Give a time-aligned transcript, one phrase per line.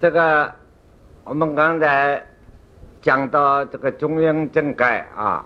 [0.00, 0.50] 这个
[1.24, 2.24] 我们刚才
[3.02, 5.44] 讲到这个中央政改啊，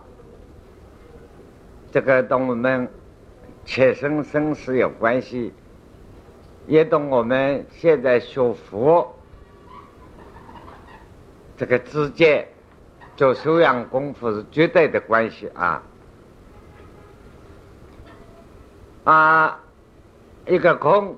[1.90, 2.88] 这个跟我们
[3.64, 5.52] 切身生死有关系，
[6.68, 9.12] 也跟我们现在学佛
[11.56, 12.46] 这个之间
[13.16, 15.82] 做修养功夫是绝对的关系啊
[19.02, 19.60] 啊，
[20.46, 21.16] 一个空，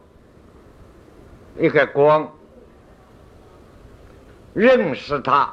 [1.59, 2.27] 一个光。
[4.57, 5.53] 认识他，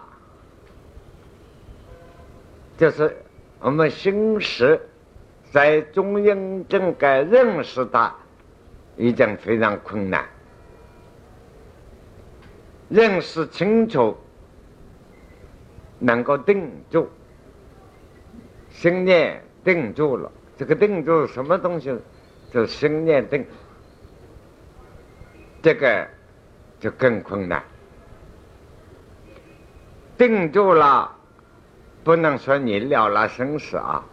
[2.77, 3.17] 就是
[3.59, 4.79] 我们心识
[5.51, 8.15] 在中阴正该认识他，
[8.95, 10.25] 已经非常困难。
[12.87, 14.15] 认识清楚，
[15.99, 17.09] 能够定住，
[18.69, 20.31] 心念定住了。
[20.55, 21.93] 这个定住什么东西？
[22.53, 23.45] 就心念定，
[25.61, 26.07] 这个
[26.79, 27.61] 就更困难。
[30.27, 31.13] 定住了，
[32.01, 34.05] 不能说你了了生死啊。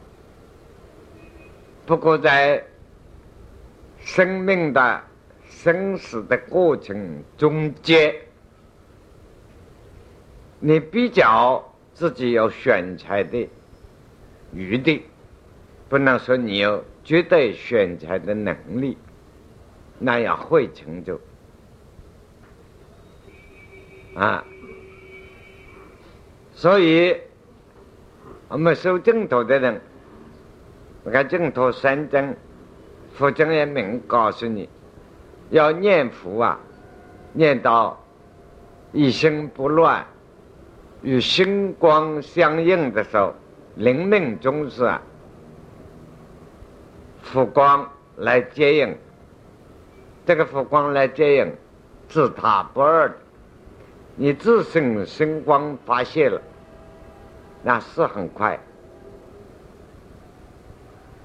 [1.87, 2.65] 不过在
[4.01, 5.05] 生命的
[5.49, 8.13] 生死的过程中间，
[10.59, 13.49] 你比较自己有选材的
[14.53, 15.05] 余地，
[15.89, 18.99] 不能说你有绝对选材的能力，
[20.01, 21.21] 那样会成就
[24.17, 24.45] 啊。
[26.61, 27.17] 所以，
[28.49, 29.81] 我们修净土的人，
[31.05, 32.37] 我看净土三真，
[33.15, 34.69] 佛经也明告诉你，
[35.49, 36.61] 要念佛啊，
[37.33, 37.99] 念到
[38.93, 40.05] 一心不乱，
[41.01, 43.33] 与星光相应的时候，
[43.77, 45.01] 灵命中是啊，
[47.23, 48.95] 佛光来接应，
[50.27, 51.55] 这个佛光来接应，
[52.07, 53.11] 自他不二，
[54.15, 56.39] 你自身星光发泄了。
[57.63, 58.59] 那是很快，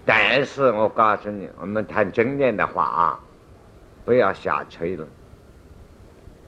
[0.06, 3.20] 但是我告诉你，我们谈正念的话啊，
[4.04, 5.08] 不要瞎吹了。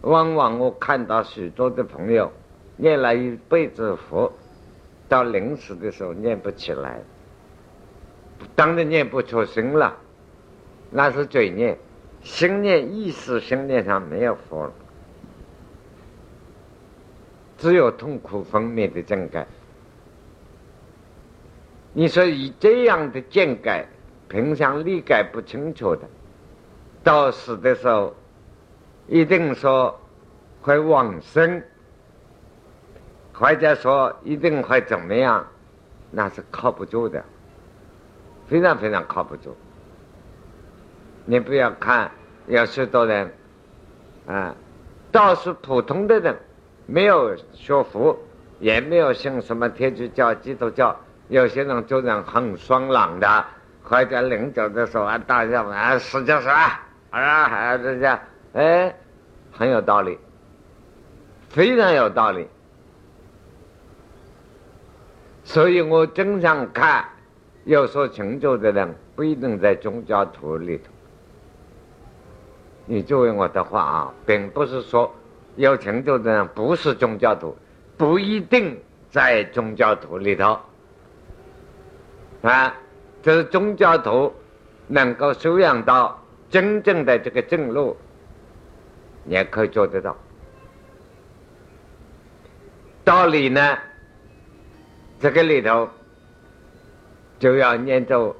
[0.02, 2.32] 往往我看到许多的朋友
[2.76, 4.32] 念了一辈子佛，
[5.08, 7.00] 到临死的时候念不起来，
[8.56, 9.96] 当然念不出声了，
[10.92, 11.78] 那是嘴念，
[12.22, 14.74] 心念意识心念上没有佛了，
[17.58, 19.48] 只有痛苦分娩的正感。
[22.00, 23.88] 你说以这样的见解，
[24.28, 26.08] 平常理解不清楚的，
[27.04, 28.14] 到死的时候，
[29.08, 30.00] 一定说
[30.62, 31.60] 会往生，
[33.34, 35.48] 或者说一定会怎么样，
[36.12, 37.26] 那是靠不住的，
[38.46, 39.58] 非常非常靠不住。
[41.26, 42.12] 你不要看
[42.46, 43.34] 有许多人，
[44.28, 44.56] 啊，
[45.12, 46.38] 倒是普通的人，
[46.86, 48.16] 没有学佛，
[48.60, 50.96] 也没有信什么天主教、基督教。
[51.30, 53.46] 有些人做人很爽朗的，
[53.84, 56.80] 或者临走的时候啊，大家啊，使劲说啊，
[57.10, 58.20] 啊，这样，
[58.54, 58.96] 哎，
[59.52, 60.18] 很有道理，
[61.50, 62.48] 非常有道理。
[65.44, 67.06] 所以我经常看
[67.66, 70.84] 有所成就的人，不一定在宗教徒里头。
[72.86, 75.14] 你作为我的话啊，并不是说
[75.58, 77.54] 有成就的人不是宗教徒，
[77.98, 78.78] 不一定
[79.12, 80.58] 在宗教徒里头。
[82.42, 82.74] 啊，
[83.24, 84.34] 这是宗教徒
[84.88, 87.98] 能够修养到真正的这个正路，
[89.26, 90.16] 也可以做得到。
[93.04, 93.78] 道理呢，
[95.20, 95.90] 这个里头
[97.40, 98.36] 就要念咒，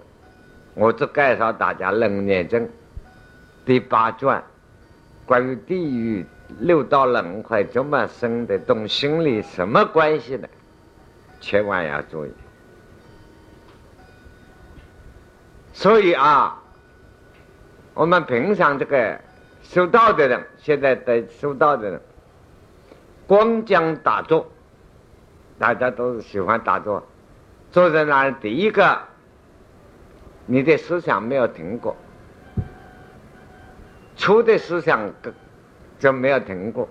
[0.74, 2.60] 我只介绍大家《楞严经》
[3.66, 4.42] 第八卷，
[5.26, 6.26] 关于地狱
[6.60, 10.48] 六道轮回怎么生的，同心理什么关系的，
[11.42, 12.32] 千万要注意。
[15.78, 16.60] 所以啊，
[17.94, 19.20] 我们平常这个
[19.62, 22.02] 修道的人，现在在修道的人，
[23.28, 24.48] 光讲打坐，
[25.60, 27.06] 大家都是喜欢打坐，
[27.72, 28.98] 坐在那里，第一个，
[30.48, 31.96] 你的思想没有停过，
[34.16, 35.00] 出的思想
[36.00, 36.90] 就没有停过，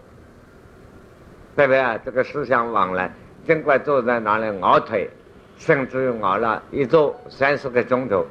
[1.56, 2.00] 对不对？
[2.04, 3.12] 这个思想往来，
[3.44, 5.10] 尽管坐在那里熬腿，
[5.58, 8.24] 甚至熬了一坐三十个钟头。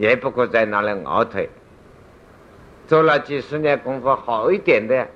[0.00, 1.46] 也不过在那里熬腿，
[2.86, 5.06] 做了几十年功夫好一点的，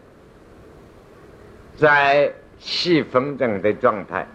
[1.75, 4.27] 在细风筝的状态，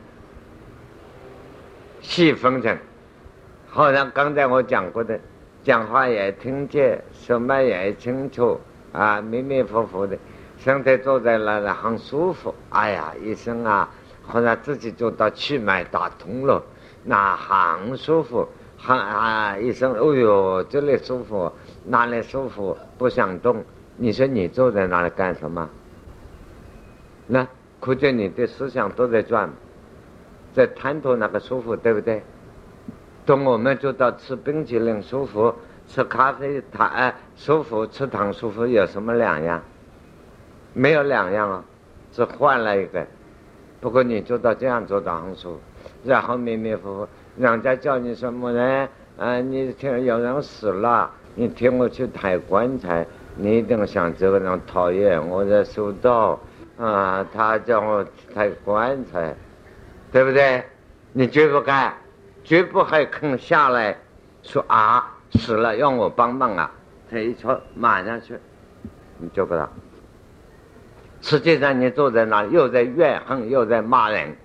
[2.02, 2.76] 细风筝，
[3.68, 5.20] 好像刚才我讲过的，
[5.62, 8.60] 讲话也听见，什么也清楚
[8.92, 10.18] 啊，迷迷糊糊的，
[10.58, 12.56] 身体坐在那里很舒服。
[12.70, 13.88] 哎呀，医生啊，
[14.24, 16.60] 好像自己做到气脉打通了，
[17.04, 18.50] 那很舒服。
[18.82, 21.52] 喊啊，一声，哦哟，这里舒服，
[21.84, 22.78] 哪里舒服？
[22.98, 23.64] 不想动。
[23.98, 25.70] 你说你坐在那里干什么？
[27.28, 27.46] 那
[27.82, 29.50] 可见你的思想都在转，
[30.54, 32.24] 在探讨那个舒服，对不对？
[33.26, 35.54] 等我们做到吃冰淇淋舒服，
[35.86, 39.62] 吃咖啡糖舒服，吃糖舒服，有什么两样？
[40.74, 41.64] 没有两样啊，
[42.14, 43.06] 只换了一个。
[43.82, 45.60] 不过你做到这样做到很舒服，
[46.06, 47.08] 然后迷迷糊糊，
[47.40, 48.90] 人家叫你什么呢？
[49.18, 53.08] 啊，你听有人死了，你听我去抬棺材，
[53.38, 56.38] 你一定想这个人讨厌，我在收到
[56.78, 58.06] 啊，他叫我
[58.36, 59.34] 抬棺材，
[60.12, 60.62] 对不对？
[61.14, 61.94] 你绝不干，
[62.44, 63.98] 绝不还肯下来
[64.44, 66.70] 说啊，死了要我帮忙啊，
[67.10, 68.38] 他一说马上去，
[69.18, 69.70] 你做不到。
[71.22, 74.36] 实际上，你坐在那里，又在怨恨，又在骂人，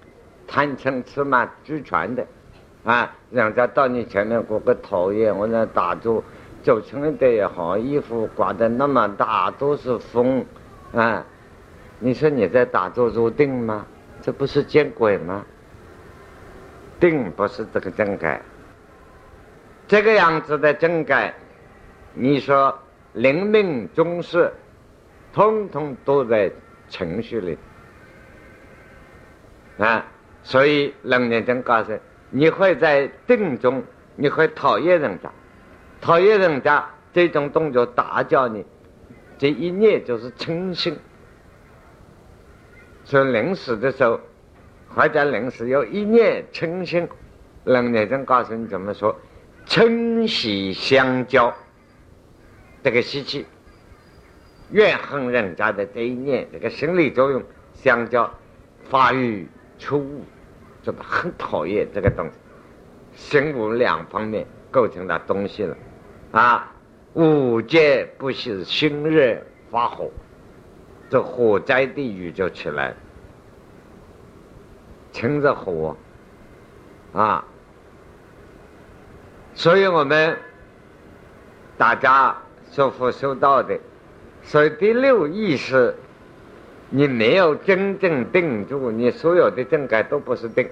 [0.46, 2.24] 贪嗔痴慢俱全的，
[2.84, 3.16] 啊！
[3.30, 6.22] 人家到你前面过个讨厌，我那打坐，
[6.62, 10.44] 走轻点也好，衣服刮得那么大，都是风，
[10.92, 11.24] 啊！
[11.98, 13.86] 你说你在打坐入定吗？
[14.22, 15.44] 这不是见鬼吗？
[17.00, 18.40] 定不是这个正改，
[19.86, 21.34] 这个样子的正改，
[22.12, 22.78] 你说
[23.14, 24.52] 灵命中事，
[25.32, 26.52] 通通都在。
[26.86, 27.58] 情绪里
[29.78, 30.04] 啊，
[30.42, 31.92] 所以楞严经告诉
[32.36, 33.80] 你会在定中，
[34.16, 35.30] 你会讨厌人家，
[36.00, 38.64] 讨厌人家这种动作打搅你，
[39.38, 40.98] 这一念就是嗔心。
[43.04, 44.18] 所以临死的时候，
[44.88, 47.08] 或者临死有一念嗔心，
[47.62, 49.16] 楞严经告诉你怎么说，
[49.64, 51.54] 嗔喜相交，
[52.82, 53.46] 这个习气。
[54.72, 57.40] 怨恨人家的这一念，这个心理作用
[57.74, 58.28] 相交
[58.90, 59.46] 发育
[59.78, 60.24] 出物，
[60.84, 62.34] 这个很讨厌这个东西。
[63.16, 65.76] 心无两方面构成的东西了，
[66.32, 66.72] 啊，
[67.12, 69.40] 五戒不是心热
[69.70, 70.10] 发火，
[71.08, 72.96] 这火灾地狱就起来了，
[75.12, 75.96] 趁着火
[77.12, 77.44] 啊，
[79.54, 80.36] 所以我们
[81.78, 82.36] 大家
[82.72, 83.78] 修佛修道的。
[84.42, 85.94] 所以第六意识，
[86.90, 90.68] 你没有真正定住，你所有的正改都不是定。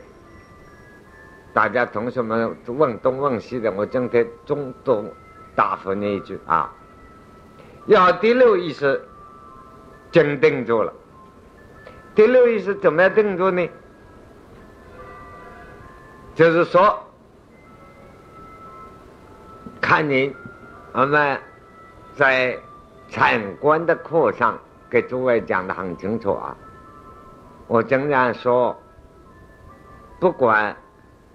[1.53, 5.05] 大家同学们问东问西的，我今天中都
[5.55, 6.73] 答复你一句啊：
[7.87, 9.03] 要第六意识
[10.11, 10.93] 真定住了。
[12.15, 13.69] 第六意识怎么样定住呢？
[16.35, 16.99] 就是说，
[19.81, 20.35] 看你
[20.93, 21.39] 我们
[22.17, 22.59] 在。
[23.09, 24.59] 禅观的课上
[24.93, 26.55] 给诸位讲的很清楚啊！
[27.67, 28.79] 我经常说，
[30.21, 30.77] 不管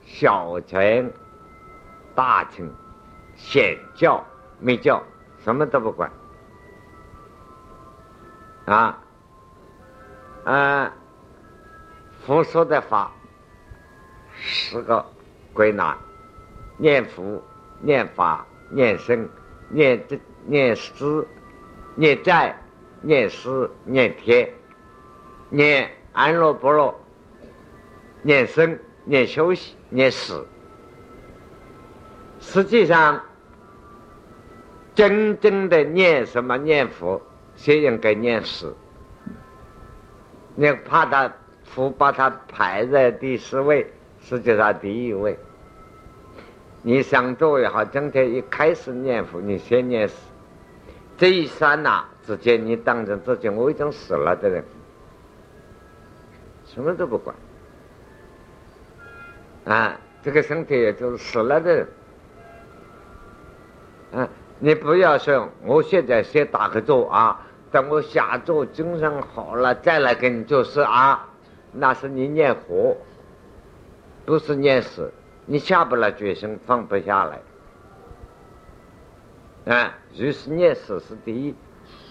[0.06, 1.12] 小乘、
[2.14, 2.72] 大乘、
[3.36, 4.24] 显教、
[4.60, 5.02] 密教，
[5.40, 6.12] 什么都不管
[8.66, 9.02] 啊！
[10.46, 10.94] 啊，
[12.28, 13.12] 佛说的法，
[14.36, 15.04] 十个
[15.52, 15.98] 归纳：
[16.78, 17.42] 念佛、
[17.82, 19.28] 念法、念僧、
[19.70, 21.28] 念这、念师。
[22.00, 22.56] 念债、
[23.02, 24.50] 念师、念天、
[25.50, 26.94] 念安乐不乐、
[28.22, 30.46] 念生、念休息、念死。
[32.40, 33.22] 实际上，
[34.94, 36.58] 真正的念什么？
[36.58, 37.22] 念佛，
[37.56, 38.76] 先应该念死。
[40.56, 41.32] 你怕他
[41.64, 43.86] 佛把他排在第四位，
[44.22, 45.38] 实际上第一位。
[46.82, 50.16] 你想做也好，今天一开始念佛，你先念死。
[51.18, 54.62] 这一刹那之间，你当成自己我已经死了的人，
[56.66, 57.34] 什么都不管
[59.64, 59.98] 啊！
[60.22, 61.88] 这个身体也就是死了的人
[64.14, 64.28] 啊！
[64.60, 71.30] 你不要说，我现在先打个坐啊，等我下坐精神好了再来跟你做事啊！
[71.72, 72.98] 那是你念佛，
[74.26, 75.14] 不是念死，
[75.46, 77.40] 你下不了决心，放不下来。
[79.74, 81.56] 啊，如是念死是第一，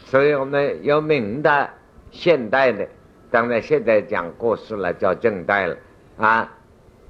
[0.07, 1.69] 所以我们有明代、
[2.13, 2.87] 现代的，
[3.29, 5.77] 当然现在讲过世了，叫正代了
[6.17, 6.49] 啊。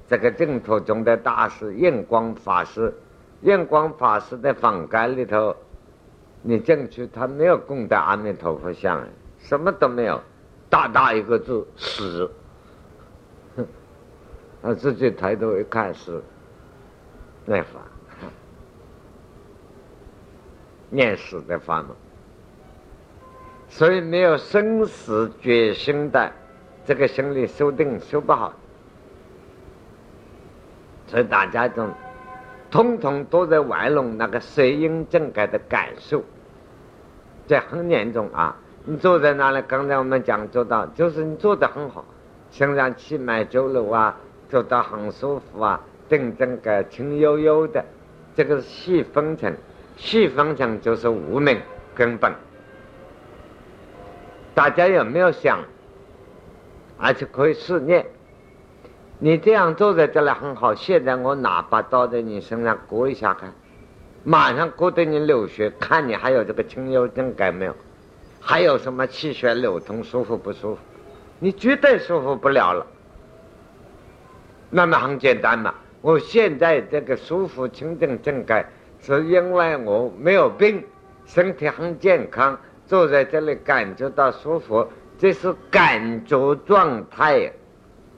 [0.09, 2.91] 这个净土中的大师印光法师，
[3.41, 5.55] 印光法师的房间里头，
[6.41, 10.19] 你进去，他没有供的阿弥陀佛像，什么都没有，
[10.67, 12.31] 大大一个字死，
[14.63, 16.19] 他自己抬头一看是
[17.45, 17.79] 那法。
[20.89, 21.89] 念死的法门，
[23.69, 26.31] 所以没有生死决心的
[26.85, 28.53] 这个心理修定修不好，
[31.07, 31.87] 所以大家都
[32.71, 36.23] 通通都在玩弄那个随因正改的感受，
[37.45, 38.55] 这很严重啊！
[38.85, 42.05] 你坐在那里，刚才我们讲做到，就是你做的很好，
[42.51, 44.17] 身上气脉走路啊，
[44.49, 47.83] 做到很舒服啊，定正个轻悠悠的，
[48.33, 49.53] 这个是细分层，
[49.97, 51.59] 细分层就是无名
[51.93, 52.33] 根本。
[54.57, 55.59] 大家有没有想？
[56.97, 58.03] 而且可以试念。
[59.19, 60.73] 你这样坐在这里很好。
[60.73, 63.53] 现在我拿把刀在你身上割一下看，
[64.23, 67.75] 马上割得你流血，看你还有这个清幽症感没有？
[68.41, 70.81] 还有什么气血流通舒服不舒服？
[71.37, 72.83] 你绝对舒服不了了。
[74.71, 75.75] 那么很简单嘛。
[76.01, 78.65] 我现在这个舒服清净正改，
[79.01, 80.83] 是因为我没有病，
[81.27, 82.57] 身体很健康。
[82.87, 84.87] 坐在这里感觉到舒服，
[85.19, 87.51] 这是感觉状态。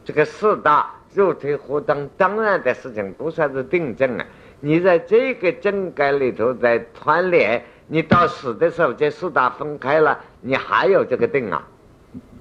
[0.05, 4.25] 这个四大肉体活动当然的事情，不算是定正啊。
[4.59, 11.67] 你在这个正感里头在团联，你到死的时候这四大分开了，你还有这个定啊？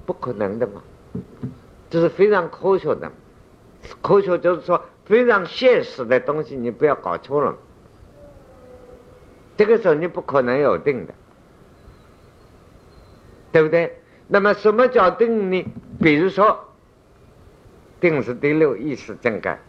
[0.05, 0.81] 不可能的嘛！
[1.89, 3.11] 这是非常科学的，
[4.01, 7.55] 科学就是说非常现实的东西，你不要搞错了。
[9.55, 11.13] 这个时候你不可能有定的。
[13.51, 13.97] 对不对？
[14.27, 15.65] 那么什么叫定呢？
[15.99, 16.65] 比如说，
[17.99, 19.59] 定是第六意识正感，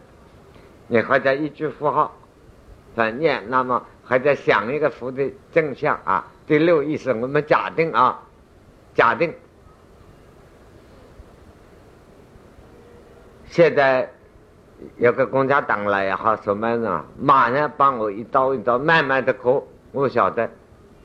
[0.87, 2.15] 你或者一句符号
[2.95, 6.27] 反念，那么或者想一个符的正向啊。
[6.45, 8.21] 第六意识，我们假定啊，
[8.93, 9.33] 假定
[13.47, 14.11] 现在
[14.97, 17.03] 有个共产党来也好，什么呢？
[17.19, 20.49] 马上帮我一刀一刀慢慢的割，我晓得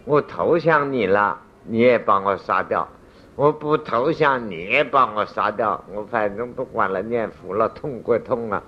[0.04, 1.40] 我投降你了。
[1.68, 2.88] 你也把我杀掉，
[3.34, 8.62] 我不投降，你也把我杀掉，我反正不管了，念佛了，痛归痛啊，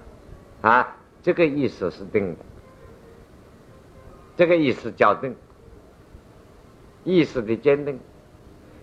[0.62, 2.36] 啊，这个意思是定，
[4.36, 5.34] 这个意思叫定，
[7.04, 7.98] 意识的坚定，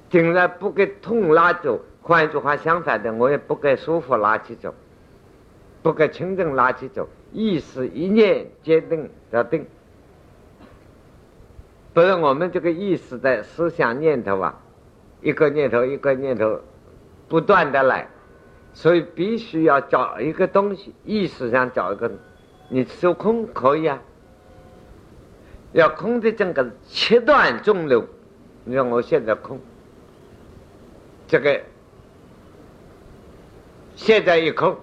[0.10, 4.74] 定了不给痛拉走，换一句话相反的，我也不给舒服拉起走，
[5.84, 9.66] 不给清净拉起走，意识一念坚定叫定。
[11.96, 14.54] 不是我们这个意识的思想念头啊，
[15.22, 16.60] 一个念头一个念头
[17.30, 18.06] 不断的来，
[18.74, 22.12] 所以必须要找一个东西，意识上找一个，
[22.68, 23.98] 你收空可以啊，
[25.72, 28.06] 要空的整个切断中流，
[28.66, 29.58] 你看我现在空，
[31.30, 31.62] 这个
[33.96, 34.76] 现在一空，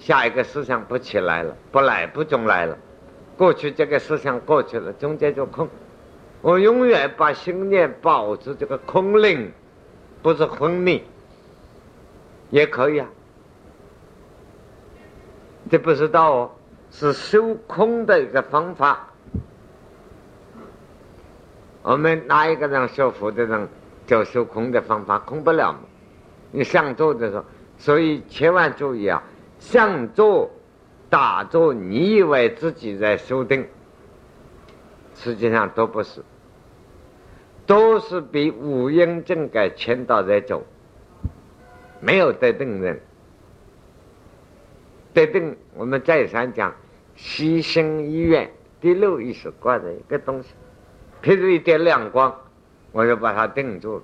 [0.00, 2.76] 下一个思想不起来了，不来不中来了，
[3.36, 5.68] 过去这个思想过去了，中间就空。
[6.46, 9.50] 我永远把心念保持这个空灵，
[10.22, 11.02] 不是昏迷，
[12.50, 13.08] 也可以啊。
[15.68, 16.50] 这不是道哦，
[16.92, 19.08] 是修空的一个方法。
[21.82, 23.68] 我们哪一个人修佛的人，
[24.06, 25.80] 就修空的方法，空不了嘛。
[26.52, 27.44] 你上座的时候，
[27.76, 29.20] 所以千万注意啊，
[29.58, 30.48] 上座
[31.10, 33.66] 打坐，你以为自己在修定？
[35.16, 36.22] 实际上都不是，
[37.66, 40.62] 都是被五阴正改牵导在走，
[42.00, 43.00] 没有得定人。
[45.12, 46.72] 得定，我们再三讲，
[47.16, 50.50] 牺牲医院第六意识挂着一个东西，
[51.22, 52.34] 譬如一点亮光，
[52.92, 54.02] 我就把它定住了，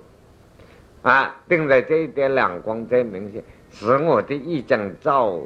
[1.03, 5.39] 啊，定在这一点亮光最明显，是我的一正照，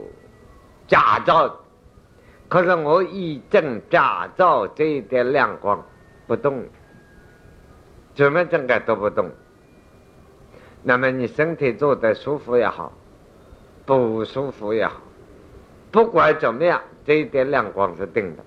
[0.87, 1.53] 假照。
[2.47, 5.85] 可是我一正假照这一点亮光
[6.25, 6.63] 不动，
[8.17, 9.31] 怎么整个都不动。
[10.83, 12.91] 那么你身体坐得舒服也好，
[13.85, 14.99] 不舒服也好，
[15.91, 18.43] 不管怎么样，这一点亮光是定的，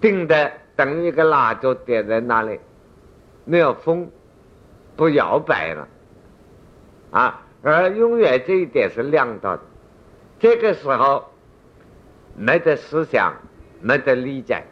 [0.00, 2.58] 定的等于一个蜡烛点在那里，
[3.44, 4.10] 没有风，
[4.96, 5.88] 不摇摆了，
[7.10, 9.62] 啊，而永远这一点是亮到的，
[10.40, 11.24] 这个时候。
[12.36, 13.34] 没得思想，
[13.82, 14.62] 没得理解。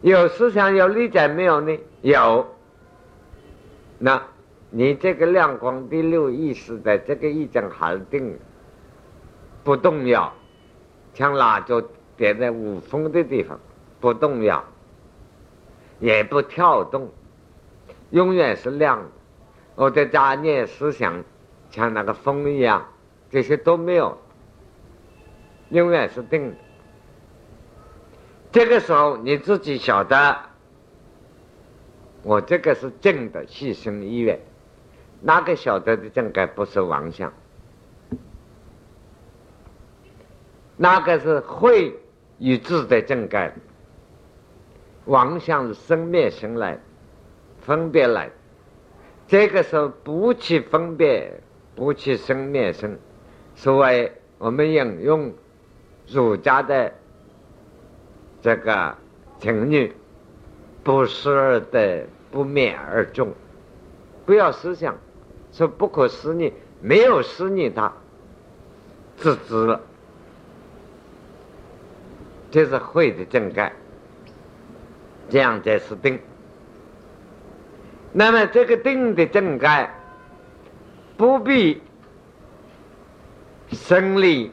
[0.00, 1.78] 有思想有理解没有呢？
[2.02, 2.46] 有。
[3.98, 4.22] 那，
[4.70, 8.38] 你这个亮光第六意识的这个意境还是定，
[9.64, 10.32] 不动摇，
[11.14, 11.82] 像蜡烛
[12.16, 13.58] 点在无风的地方，
[13.98, 14.64] 不动摇，
[15.98, 17.10] 也不跳动，
[18.10, 19.06] 永远是亮的。
[19.74, 21.24] 我的杂念思想，
[21.70, 22.86] 像那个风一样，
[23.30, 24.16] 这些都没有。
[25.70, 26.56] 永远是定的。
[28.50, 30.36] 这个时候你自己晓得，
[32.22, 34.40] 我这个是正的牺牲意愿，
[35.20, 37.32] 哪个晓得的正盖不是妄想？
[40.76, 41.94] 那个是会
[42.38, 43.52] 与智的正盖？
[45.06, 46.78] 妄想是生灭生来，
[47.60, 48.30] 分别来。
[49.26, 51.40] 这个时候不去分别，
[51.74, 52.98] 不去生灭生，
[53.54, 55.34] 所谓我们引用
[56.06, 56.92] 儒家的
[58.42, 58.96] 这个
[59.40, 59.92] 情欲。
[60.84, 63.34] 不思而得，不灭而终。
[64.24, 64.96] 不要思想，
[65.52, 67.92] 说不可思议，没有思议，它
[69.18, 69.78] 自知了。
[72.50, 73.70] 这是会的正盖，
[75.28, 76.18] 这样才是定。
[78.12, 79.94] 那么这个定的正盖，
[81.18, 81.82] 不必
[83.72, 84.50] 生理、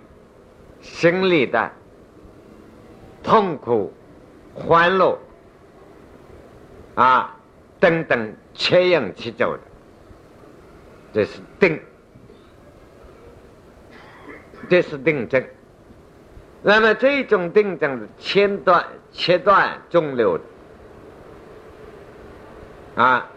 [0.82, 1.72] 心理的
[3.25, 3.91] 痛苦、
[4.53, 5.20] 欢乐。
[6.96, 7.36] 啊，
[7.77, 9.60] 等等，切应去走的，
[11.12, 11.77] 这是定，
[14.70, 15.46] 这是定症。
[16.62, 20.44] 那么这种定症是切断、切断中流的。
[23.03, 23.27] 啊，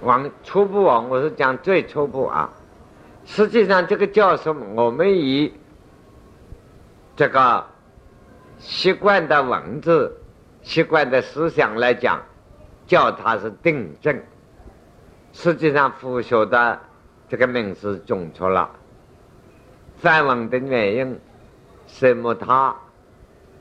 [0.00, 2.50] 往初步啊，我是讲最初步啊。
[3.26, 4.86] 实际上，这个叫什么？
[4.86, 5.52] 我们以
[7.14, 7.66] 这个
[8.58, 10.16] 习惯的文字、
[10.62, 12.22] 习惯的思想来讲。
[12.86, 14.16] 叫它是定正，
[15.32, 16.78] 实际上佛学的
[17.28, 18.70] 这个名字中错了。
[19.96, 21.18] 梵文的原因，
[21.88, 22.76] 什么它，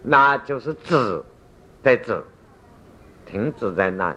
[0.03, 1.23] 那就是止
[1.81, 2.23] 在止，
[3.25, 4.15] 停止在那，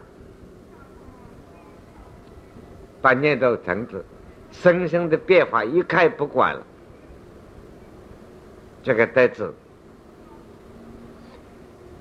[3.01, 4.05] 把念头停止，
[4.51, 6.63] 身心的变化一概不管了，
[8.83, 9.51] 这个在止。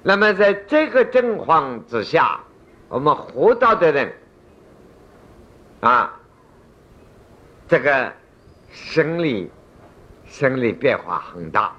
[0.08, 2.40] 那么在这个状况之下。
[2.90, 4.14] 我们活到的人
[5.82, 6.18] 啊，
[7.68, 8.14] 这个
[8.72, 9.52] 生理
[10.26, 11.76] 生理变化很大，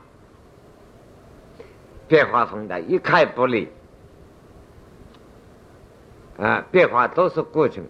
[2.07, 3.73] 变化很大，一概不理
[6.37, 7.83] 啊，变化都是过程，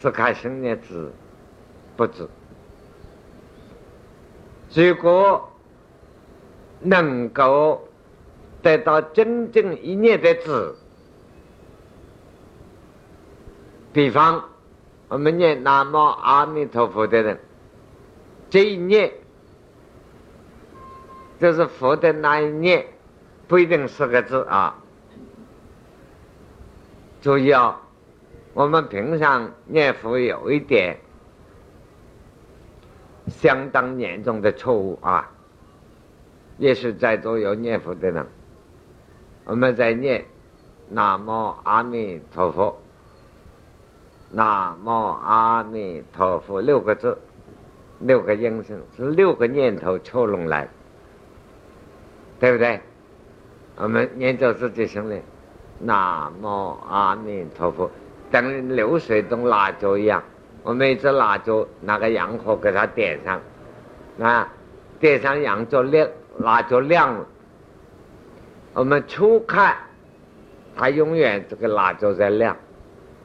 [0.00, 1.12] 只看生念知
[1.98, 2.26] 不知。
[4.72, 5.52] 如果
[6.80, 7.86] 能够
[8.62, 10.74] 得到真正一念的知。
[13.92, 14.44] 比方，
[15.08, 17.38] 我们念南无阿弥陀佛的人，
[18.48, 19.12] 这一念
[21.38, 22.86] 就是佛的那一念，
[23.48, 24.78] 不一定四个字啊。
[27.20, 27.82] 注意啊，
[28.54, 30.98] 我们平常念佛有一点
[33.28, 35.30] 相当严重的错误啊，
[36.58, 38.26] 也是在座有念佛的人，
[39.44, 40.24] 我们在念
[40.88, 42.78] 南无阿弥陀佛。
[44.30, 47.18] 南无阿弥陀佛六个字，
[47.98, 50.68] 六个音声是六个念头凑拢来，
[52.40, 52.80] 对不对？
[53.76, 55.20] 我们念着自己心里，
[55.80, 57.90] 南无阿弥陀佛，
[58.30, 60.22] 等流水中蜡烛一样。
[60.62, 63.40] 我们一支蜡烛拿个洋火给它点上，
[64.20, 64.48] 啊，
[65.00, 67.26] 点上洋烛亮，蜡烛亮了。
[68.74, 69.76] 我们初看，
[70.74, 72.56] 它永远这个蜡烛在亮。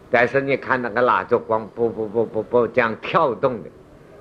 [0.09, 3.69] 但是你看那个蜡烛光不不不不不这样跳动的，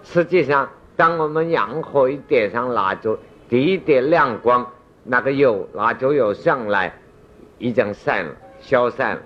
[0.02, 3.16] 实际上，当我们阳火一点上蜡烛，
[3.48, 4.66] 第一点亮光，
[5.04, 6.92] 那个油蜡烛油上来，
[7.58, 9.22] 已经散了，消散了，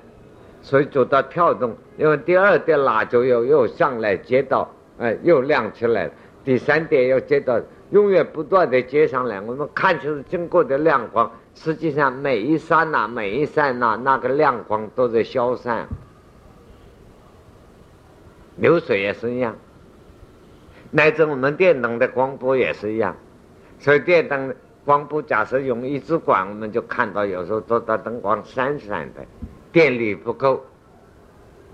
[0.63, 1.77] 所以做到跳动。
[1.97, 6.13] 因为第二点蜡烛油又上来接到，哎，又亮起来了。
[6.45, 7.59] 第三点又接到，
[7.91, 9.41] 永远不断的接上来。
[9.41, 15.87] 我们看就是经过的亮光，实际上每一刹那每一刹那那个亮光都在消散。
[18.57, 19.57] 流水也是一样，
[20.91, 23.17] 乃至我们电灯的光波也是一样，
[23.79, 29.25] 所以电灯光波假设用一支管，我们就看到有时候做到灯光闪闪的，
[29.73, 30.63] 电力不够，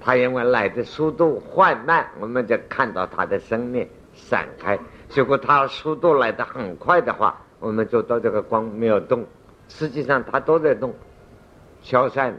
[0.01, 4.77] 它因为来的速度缓慢，我们就看到它的生命闪开；
[5.13, 9.25] 如果它速度来的很快的话，我们就到这个光没有动，
[9.69, 10.95] 实际上它都在动，
[11.83, 12.39] 消散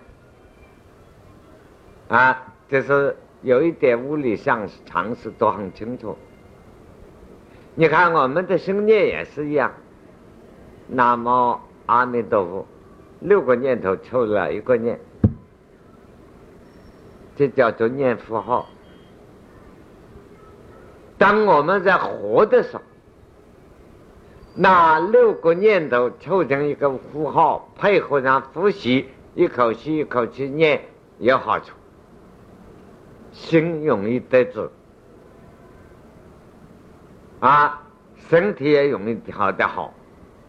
[2.10, 3.16] 啊，这是。
[3.44, 6.18] 有一点物理上常识都很清楚。
[7.76, 9.72] 你看我们的心念也是一样，
[10.88, 12.66] 南无阿弥陀佛，
[13.20, 15.00] 六个念头凑了一个念，
[17.36, 18.68] 这叫做念符号。
[21.20, 22.82] 当我们在活的时候，
[24.60, 30.82] 那六个念头凑成一个符号，配合上呼吸，一口气一口气念
[31.20, 31.76] 有好处。
[33.34, 34.67] 心容易得志，
[37.39, 37.84] 啊，
[38.15, 39.93] 身体也容易调得好。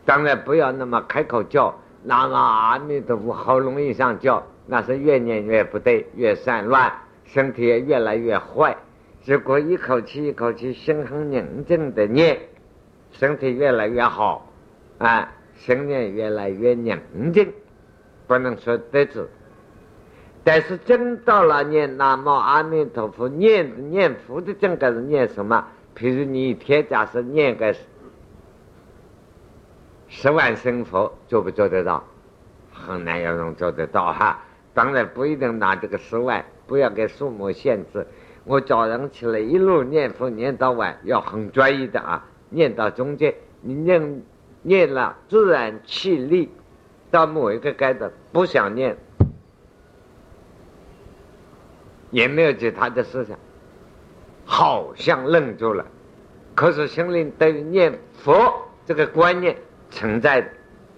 [0.06, 6.90] 当然不要那么开口叫，那么阿弥陀佛喉咙一上叫，那是越念越不对，越散乱，
[7.26, 8.74] 身体也越来越坏。
[9.26, 12.40] 如果一口气一口气心很宁静的念，
[13.12, 14.50] 身体越来越好，
[14.98, 16.98] 啊，心念越来越宁
[17.32, 17.52] 静，
[18.26, 19.28] 不能说得志。
[20.44, 25.66] 但是真到了念南无阿弥陀佛，念念佛的正个是念什么？
[25.96, 27.74] 譬如你一天假设念个
[30.08, 32.02] 十万声佛，做不做得到？
[32.72, 34.40] 很难有人做得到哈。
[34.72, 38.06] 当然不一定拿这个十万，不要给数目限制。
[38.44, 42.24] 我早上起来一路念佛念到晚，要很专一的啊。
[42.50, 44.22] 念到中间，你念
[44.62, 46.50] 念了自然气力，
[47.10, 48.96] 到某一个阶段不想念。
[52.10, 53.38] 也没有其他的思想，
[54.46, 55.84] 好像愣住了，
[56.54, 59.54] 可是心里对念佛这个观念
[59.90, 60.48] 存在的，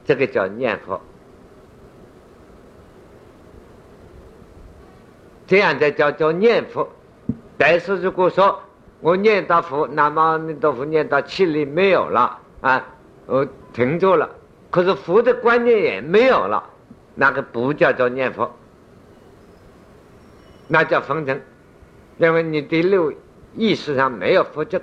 [0.04, 1.00] 这个叫念佛。
[5.48, 6.88] 这样才叫叫念佛。
[7.58, 8.60] 但是如果说
[9.00, 12.86] 我念到佛，那么弥陀佛念到气力没有了啊，
[13.26, 14.28] 我停住了，
[14.70, 16.62] 可是佛的观念也没有了，
[17.14, 18.54] 那个不叫做念佛。
[20.68, 21.42] 那叫风尘，
[22.18, 23.12] 因为你第六
[23.56, 24.80] 意识上没有佛正，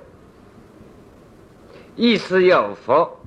[1.96, 3.20] 意识有佛，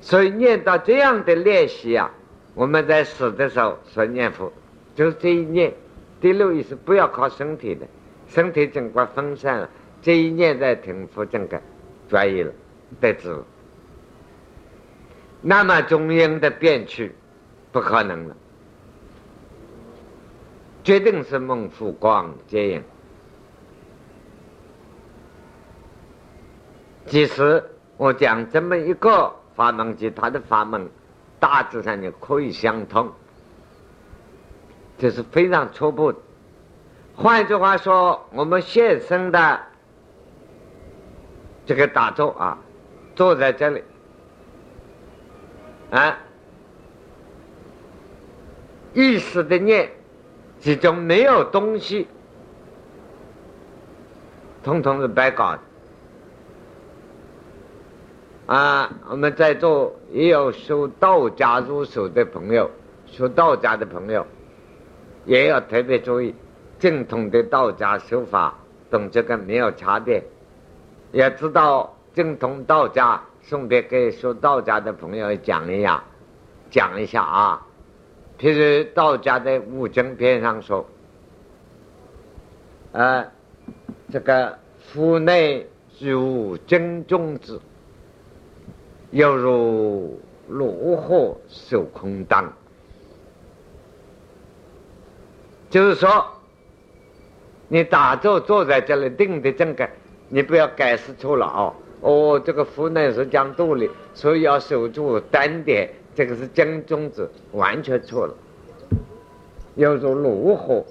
[0.00, 2.10] 所以念到这样的练习啊，
[2.54, 4.52] 我们在死的时候说念佛，
[4.94, 5.74] 就是这一念，
[6.20, 7.86] 第六意识不要靠身体的，
[8.30, 9.68] 身体整个分散了，
[10.00, 11.60] 这一念在听佛正感，
[12.08, 12.52] 专一了，
[13.00, 13.36] 得知，
[15.42, 17.12] 那么中阴的变去，
[17.72, 18.36] 不可能了。
[20.84, 22.82] 决定是孟福光接引。
[27.06, 27.62] 其实
[27.96, 30.88] 我讲这么一个法门及他的法门，
[31.40, 33.10] 大致上就可以相通，
[34.96, 36.14] 这是非常初步。
[37.22, 39.60] 换句话说，我们现生的
[41.66, 42.58] 这个打坐啊，
[43.14, 43.84] 坐在这里，
[45.90, 46.16] 啊，
[48.94, 49.90] 意识的念。
[50.60, 52.06] 其中没有东西，
[54.62, 55.60] 通通是白搞的。
[58.46, 62.70] 啊，我们在座也有修道家入手的朋友，
[63.06, 64.26] 修道家的朋友，
[65.26, 66.34] 也要特别注意
[66.80, 68.54] 正统的道家修法，
[68.90, 70.24] 懂这个没有差别。
[71.12, 76.02] 也知道正统道家，顺便给修道家的朋友讲一下，
[76.70, 77.66] 讲一下啊。
[78.38, 80.86] 譬如道家的五经篇上说，
[82.92, 83.26] 啊，
[84.10, 85.66] 这个腹内
[85.98, 87.60] 如真种子，
[89.10, 92.50] 犹如炉火受空当。
[95.68, 96.26] 就是说，
[97.72, 99.88] 你打坐坐在这里定的正个，
[100.28, 101.72] 你不要解释错了哦。
[102.00, 105.88] 哦，这个福呢是讲肚里，所以要守住单点。
[106.16, 108.34] 这个是真宗子，完全错了。
[109.76, 110.84] 要做炉火，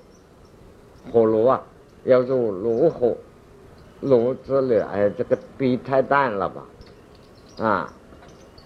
[1.12, 1.62] 火炉啊，
[2.06, 3.18] 要做炉火，
[4.00, 6.65] 炉子里哎，这个笔太淡了吧？
[7.60, 7.94] 啊，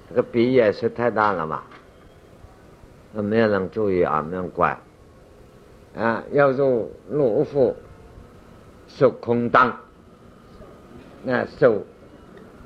[0.07, 1.65] 这个笔也是太淡了吧？
[3.11, 4.77] 那没有人注意啊，没人管。
[5.97, 7.73] 啊，要做炉火，
[8.95, 9.75] 受空当，
[11.23, 11.83] 那受，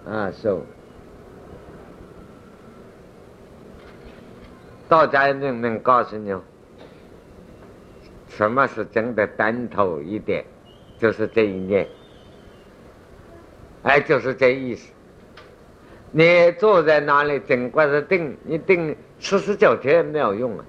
[0.05, 0.61] 啊受。
[4.89, 6.35] 道家人能告诉你，
[8.27, 10.43] 什么是真的单头一点，
[10.97, 11.87] 就是这一念，
[13.83, 14.91] 哎，就是这意思。
[16.11, 20.65] 你坐在那里，尽管是定，你定四十九天也没有用啊，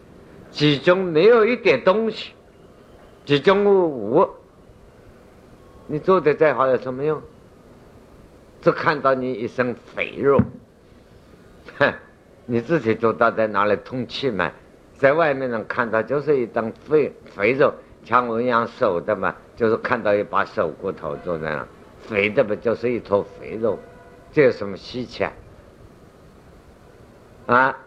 [0.51, 2.33] 其中没有一点东西，
[3.25, 4.29] 其中无，
[5.89, 7.21] 你做的再好有什么用？
[8.63, 10.41] 只看到你一身肥肉，
[11.79, 11.93] 哼。
[12.51, 14.51] 你自己做到在哪里通气嘛？
[14.95, 17.75] 在外面人看到就是一张肥肥肉，
[18.05, 21.67] 像我一样瘦的嘛，就是看到一把手骨头坐在那，
[22.01, 23.79] 肥的不就是一坨肥肉？
[24.33, 25.33] 这有什么稀奇啊？
[27.47, 27.79] 啊，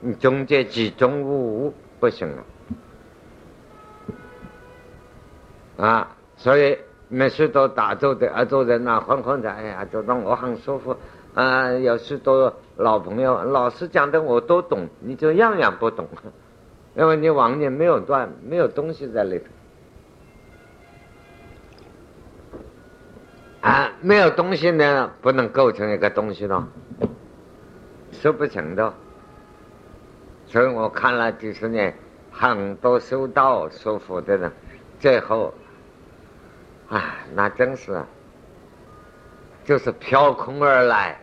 [0.00, 2.44] 你中间集中无物不行了
[5.78, 6.16] 啊！
[6.36, 6.78] 所以
[7.14, 10.96] 没事，都打坐的啊，坐在那晃晃的，哎呀，就让我很舒服。
[11.34, 16.08] 啊，有许多老朋友，老师讲的我都懂，你就样样不懂，
[16.94, 19.44] 因为你往年没有断，没有东西在里头。
[23.60, 26.68] 啊，没有东西呢，不能构成一个东西了，
[28.12, 28.92] 说不成的。
[30.46, 31.96] 所以我看了几十年，
[32.30, 34.52] 很多修道修佛的人，
[35.00, 35.52] 最后，
[36.88, 38.02] 啊，那真是，
[39.64, 41.18] 就是飘空而来，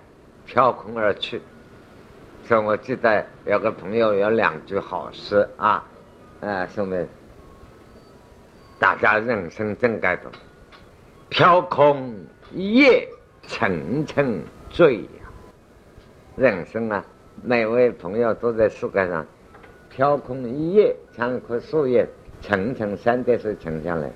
[0.45, 1.41] 飘空而去。
[2.43, 5.83] 所以我记得有个朋友有两句好诗啊，
[6.41, 7.05] 啊，兄弟，
[8.79, 10.31] 大家人生真该懂，
[11.29, 12.13] 飘空
[12.51, 13.07] 一夜，
[13.43, 15.07] 沉沉醉。
[16.35, 17.05] 人生啊，
[17.43, 19.25] 每位朋友都在世界上
[19.89, 22.07] 飘空一夜，像一棵树叶，
[22.41, 24.09] 层层山叠水沉下来，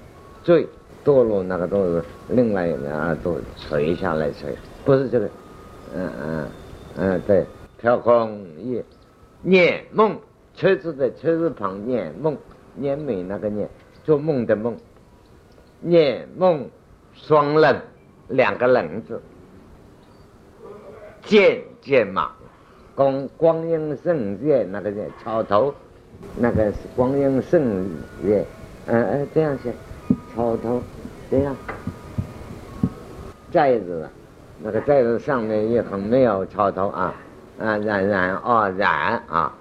[0.44, 0.68] 坠
[1.06, 5.30] 堕落那个都是另外一面啊，都垂下来垂，不是这个，
[5.96, 6.48] 嗯嗯
[6.98, 7.46] 嗯，对。
[7.78, 8.84] 飘空也，
[9.44, 10.18] 念梦，
[10.56, 12.36] 车子的车字旁念梦，
[12.74, 13.70] 念美那个念，
[14.04, 14.76] 做梦的梦，
[15.82, 16.68] 念梦
[17.14, 17.80] 双冷，
[18.30, 19.22] 两个冷字，
[21.22, 22.32] 渐渐嘛，
[22.96, 25.72] 光光阴盛月那个念草头，
[26.40, 27.86] 那个是光阴盛
[28.24, 28.44] 月，
[28.88, 29.72] 嗯嗯这样写，
[30.34, 30.82] 草头
[31.30, 31.56] 这样，
[33.52, 34.10] 寨子，
[34.62, 37.14] 那个寨子上面也很没有草头啊。
[37.58, 39.54] 啊，然然哦，然啊，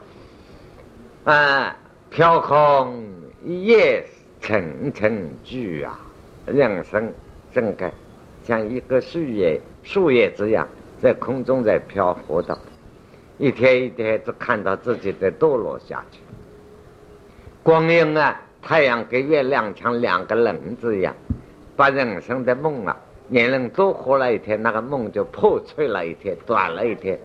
[1.22, 1.77] 啊，
[2.11, 3.05] 飘空
[3.44, 4.05] 一夜
[4.40, 5.96] 沉沉聚啊，
[6.44, 7.12] 人生
[7.53, 7.92] 正该
[8.42, 10.66] 像一个树叶，树叶这样
[11.00, 12.59] 在空中在漂浮的，
[13.38, 16.18] 一天一天都看到自己在堕落下去。
[17.62, 21.14] 光阴啊，太阳跟月亮像两个轮子一样，
[21.77, 22.97] 把人生的梦啊，
[23.29, 27.19] 年龄多活了一天，那个梦就破碎了一天，短了一天。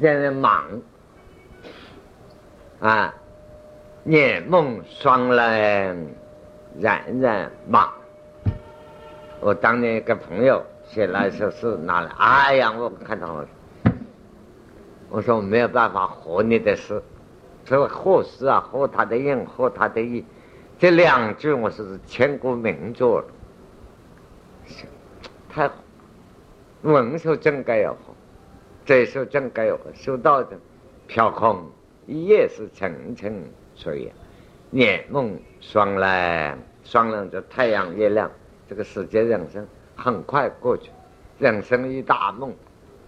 [0.00, 0.64] 现在忙
[2.80, 3.14] 啊，
[4.04, 6.14] 年梦双人，
[6.78, 7.92] 冉冉忙。
[9.40, 13.44] 我当年一个朋友写了一首诗，拿来，哎呀，我看到我，
[15.08, 17.02] 我说我没有办法和你的诗，
[17.64, 20.24] 所以和诗啊，和他的人，和他的意，
[20.78, 23.26] 这两句我是千古名作了，
[25.50, 25.74] 太好，
[26.82, 28.14] 文学真该要好。
[28.84, 30.56] 这时候正该修道的，
[31.08, 31.68] 飘空
[32.06, 33.42] 一夜是沉沉
[33.74, 34.12] 睡，
[34.70, 38.30] 年梦双来，双冷就太阳月亮，
[38.68, 40.92] 这个世界人生很快过去，
[41.40, 42.54] 人生一大梦，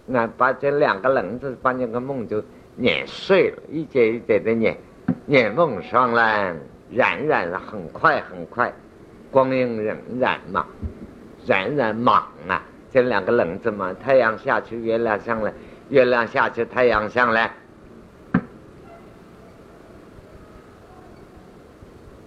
[0.05, 2.43] 那把这两个人字把那个梦就
[2.75, 4.77] 碾碎了，一节一节的碾，
[5.25, 6.59] 年梦双冷，
[6.91, 8.73] 冉冉很快很快，
[9.31, 10.65] 光阴荏苒嘛，
[11.45, 15.53] 冉冉忙啊，这两个人字嘛，太阳下去，月亮上来。
[15.89, 17.51] 月亮下去，太阳上来。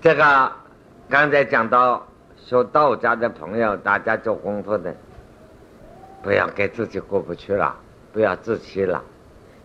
[0.03, 0.53] 这个
[1.09, 4.95] 刚才讲到说道家的朋友，大家做功夫的，
[6.23, 7.75] 不要给自己过不去了，
[8.13, 9.03] 不要自欺了。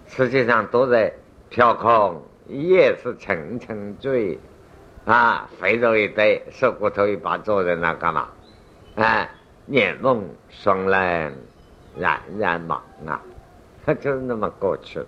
[0.08, 1.14] 实际上都在
[1.50, 4.40] 飘空，夜是沉沉醉，
[5.06, 8.30] 啊，肥肉一堆，瘦骨头一把，坐在那干嘛？
[8.96, 9.30] 哎，
[9.66, 11.36] 年梦双冷，
[11.98, 13.22] 冉冉忙啊。
[13.86, 15.06] 他 就是那么过去了，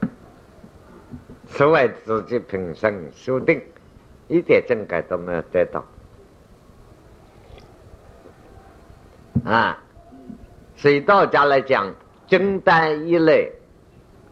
[1.45, 3.62] 此外自己平生修定，
[4.27, 5.86] 一点正改都没有得到，
[9.45, 9.77] 啊，
[10.75, 11.93] 所以道家来讲，
[12.25, 13.51] 金丹一类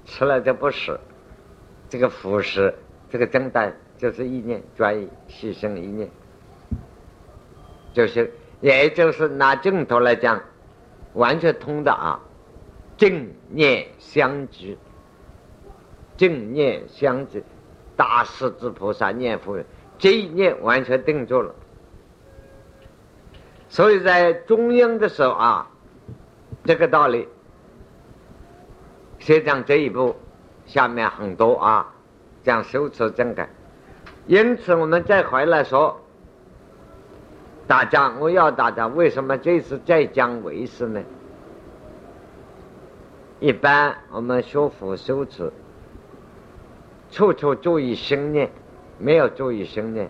[0.05, 0.99] 吃了就不死，
[1.89, 2.73] 这个腐食，
[3.11, 6.09] 这个金丹就是意念专一，牺牲意念，
[7.93, 10.41] 就是也就是拿正头来讲，
[11.13, 12.19] 完全通的啊。
[12.97, 14.77] 正念相知，
[16.17, 17.43] 正念相知，
[17.95, 19.61] 大势至菩萨念佛，
[19.97, 21.53] 这一念完全定住了。
[23.67, 25.69] 所以在中央的时候啊，
[26.63, 27.27] 这个道理，
[29.19, 30.15] 先讲这一步，
[30.65, 31.93] 下面很多啊，
[32.43, 33.49] 讲修持正改。
[34.29, 35.99] 因此，我们再回来说，
[37.65, 41.01] 大家，我要大家，为什么这次再讲为师呢？
[43.39, 45.51] 一般我们修复修持，
[47.09, 48.51] 处处注意心念，
[48.99, 50.07] 没有注意心念。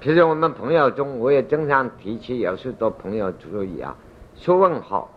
[0.00, 3.94] 譬如我们朋友中，我也经常提起，有许多朋友注意啊，
[4.34, 5.10] 学问好，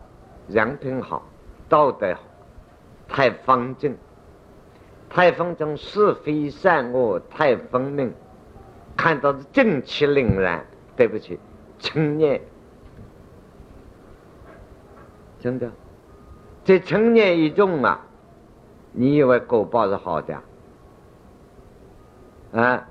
[0.50, 1.26] 人品好，
[1.70, 2.20] 道德好，
[3.08, 3.96] 太方正，
[5.10, 8.14] 太方正，是非善恶太分明，
[8.96, 10.66] 看到是正气凛然。
[10.96, 11.40] 对不起，
[11.80, 12.42] 嗔念，
[15.40, 15.72] 真的。
[16.66, 18.06] 这成年一众啊，
[18.92, 20.38] 你以为果报是好的
[22.52, 22.86] 啊？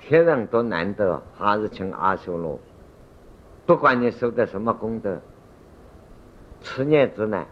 [0.00, 2.58] 天人都难得，还是请阿修罗。
[3.64, 5.20] 不管你修的什么功德，
[6.60, 7.46] 持念之难。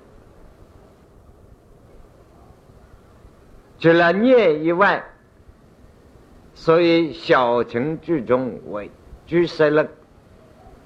[3.81, 5.03] 除了念以外，
[6.53, 8.91] 所以小乘居中为
[9.25, 9.89] 居士论，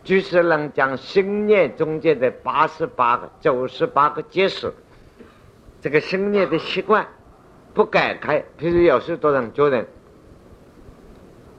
[0.04, 4.72] 居士论将心念中间的八十八个、九十八个结识，
[5.80, 7.04] 这个心念的习惯
[7.74, 9.84] 不改开，譬如有许多人做人，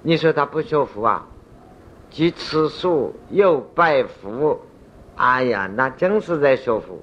[0.04, 1.28] 你说他不学佛啊，
[2.10, 4.58] 既吃素又拜佛，
[5.18, 6.98] 哎呀，那真是在学佛。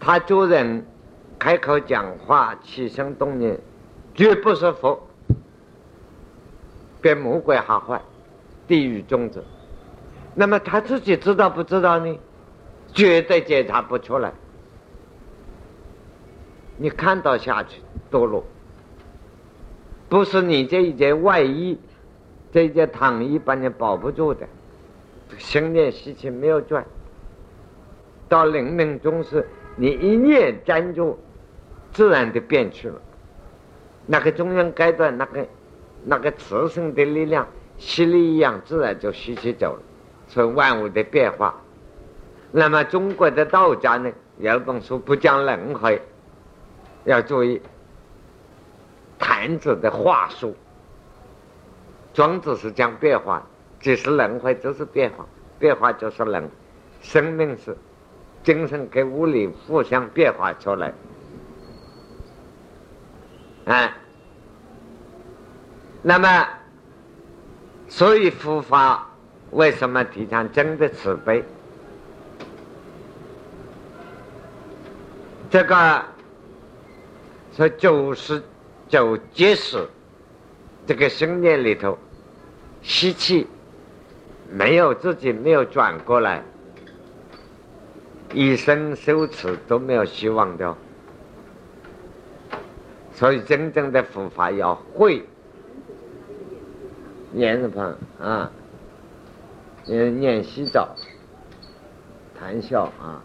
[0.00, 0.86] 他做人。
[1.38, 3.58] 开口讲话，起心动念，
[4.14, 5.00] 绝不是佛，
[7.00, 8.02] 比魔鬼还坏，
[8.66, 9.44] 地狱种子。
[10.34, 12.18] 那么他自己知道不知道呢？
[12.92, 14.32] 绝对检查不出来。
[16.76, 18.44] 你看到下去堕落，
[20.08, 21.78] 不是你这一件外衣，
[22.52, 24.46] 这一件躺衣把你保不住的。
[25.38, 26.84] 心念习气没有转，
[28.28, 29.46] 到灵命中时，
[29.76, 31.16] 你一念粘住。
[31.92, 33.00] 自然的变去了，
[34.06, 35.46] 那个中央阶段，那个
[36.04, 37.46] 那个磁性的力量
[37.76, 39.82] 吸力一样，自然就吸起走了。
[40.28, 41.54] 所以万物的变化。
[42.52, 46.00] 那么中国的道家呢，有本书不讲轮回，
[47.04, 47.60] 要注意
[49.18, 50.54] 坛子的话术。
[52.14, 53.46] 庄子是讲变化，
[53.80, 55.24] 只是轮回就是变化，
[55.58, 56.48] 变化就是轮，
[57.00, 57.76] 生命是
[58.42, 60.92] 精神跟物理互相变化出来。
[63.68, 63.94] 啊，
[66.00, 66.48] 那么，
[67.86, 69.06] 所以佛法
[69.50, 71.44] 为什么提倡真的慈悲？
[75.50, 76.02] 这个
[77.54, 78.42] 说九十
[78.88, 79.86] 九结识，
[80.86, 81.98] 这个生念里头
[82.80, 83.46] 吸气
[84.50, 86.42] 没有自己没有转过来，
[88.32, 90.74] 一生修持都没有希望的。
[93.18, 95.26] 所以，真正的佛法要会，
[97.32, 98.48] 念什么啊？
[99.86, 100.94] 念念洗澡，
[102.38, 103.20] 谈笑啊，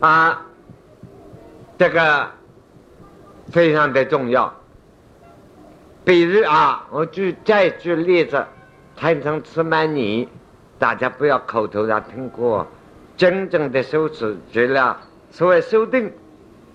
[0.00, 0.46] 啊，
[1.78, 2.28] 这个
[3.52, 4.52] 非常的重要。
[6.04, 8.44] 比如啊，我举再举例子，
[8.96, 10.28] 谈成吃满你，
[10.76, 12.66] 大家不要口头上听过，
[13.16, 15.00] 真正的修持除了。
[15.30, 16.12] 所谓修定，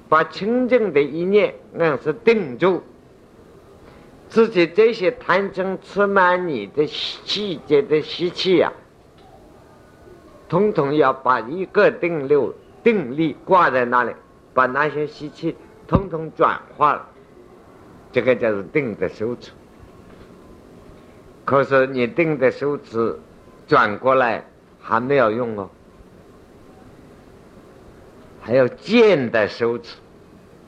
[0.07, 2.81] 把清净的一念硬是定住，
[4.29, 8.71] 自己这些贪嗔痴慢你的细节的习气呀，
[10.47, 14.13] 统统要把一个定六定力挂在那里，
[14.53, 15.55] 把那些习气
[15.87, 17.07] 统统转化了，
[18.11, 19.51] 这个就是定的修持。
[21.43, 23.19] 可是你定的修持
[23.67, 24.45] 转过来
[24.79, 25.69] 还没有用哦。
[28.45, 29.95] 还有见的修持，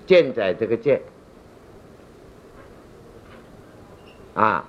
[0.07, 0.99] 见在这个见
[4.33, 4.65] 啊，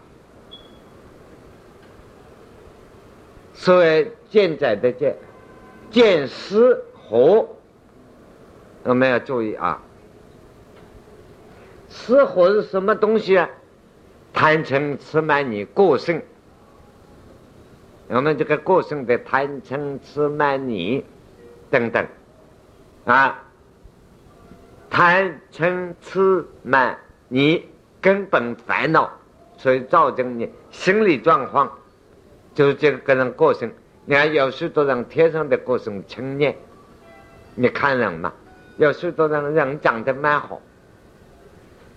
[3.54, 5.16] 所谓见在的见，
[5.90, 7.48] 见思和，
[8.82, 9.80] 我们要注意啊，
[11.88, 13.48] 思和是什么东西啊？
[14.34, 16.20] 贪嗔痴慢你个性，
[18.08, 21.02] 我们这个个性的贪嗔痴慢你
[21.70, 22.06] 等等。
[23.08, 23.42] 啊，
[24.90, 26.94] 贪嗔痴慢，
[27.28, 27.64] 你
[28.02, 29.10] 根本烦恼，
[29.56, 31.72] 所以造成你心理状况，
[32.54, 33.72] 就是这个个人个性。
[34.04, 36.54] 你看，有许多人天生的个性青年，
[37.54, 38.30] 你看人嘛，
[38.76, 40.60] 有许多人人长得蛮好，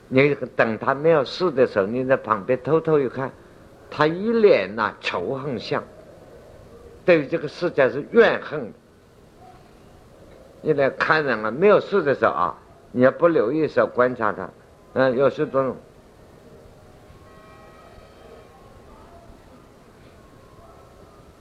[0.07, 3.29] 你等他没有事的时候，你在旁边偷偷一看，
[3.89, 5.83] 他一脸呐仇恨相，
[7.03, 8.80] 对于这个世界是怨恨的。
[10.61, 12.55] 你来看人了，没有事的时候啊，
[12.91, 14.47] 你要不留意时候观察他，
[14.93, 15.75] 嗯，有时都，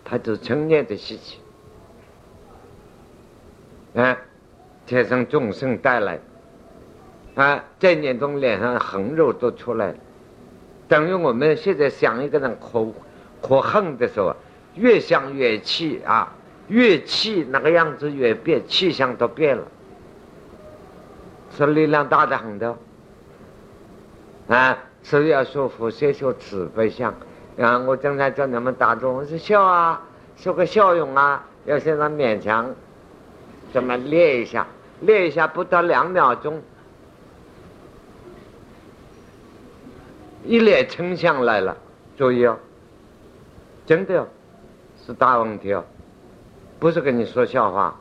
[0.03, 1.39] 他就成念的事情，
[3.95, 4.17] 啊，
[4.87, 6.19] 天生众生带来，
[7.35, 9.95] 啊，在念中脸上横肉都出来了，
[10.89, 12.87] 等于我们现在想一个人可
[13.43, 14.35] 可恨的时候，
[14.77, 16.35] 越想越气啊。
[16.71, 19.65] 越气那个样子越变，气象都变了，
[21.55, 22.75] 是力量大的很的。
[24.49, 27.13] 啊，所以要说佛先修慈悲相。
[27.59, 30.01] 啊，我经常叫你们打坐，我说笑啊，
[30.37, 32.73] 说个笑容啊，要现在勉强，
[33.73, 34.67] 怎么练一下？
[35.01, 36.63] 练一下不到两秒钟，
[40.45, 41.77] 一脸嗔相来了，
[42.17, 42.59] 注意哦，
[43.87, 44.29] 真的哦，
[45.07, 45.85] 是大问题哦，
[46.81, 47.95] 不是跟你说笑话。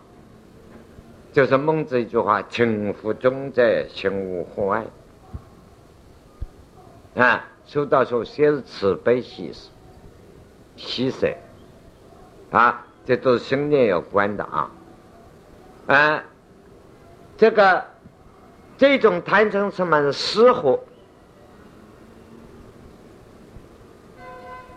[1.31, 4.83] 就是孟子一句话：“情乎中者，心无户外。”
[7.15, 9.69] 啊，修道时候先是慈悲喜舍，
[10.75, 11.35] 喜舍，
[12.49, 14.71] 啊，这都是心念有关的啊。
[15.85, 16.23] 啊，
[17.37, 17.85] 这个
[18.77, 20.79] 这种贪嗔什么是失火？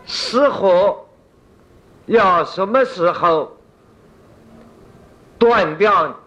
[0.04, 1.06] 失火
[2.06, 3.56] 要什么时候
[5.42, 6.20] 断掉？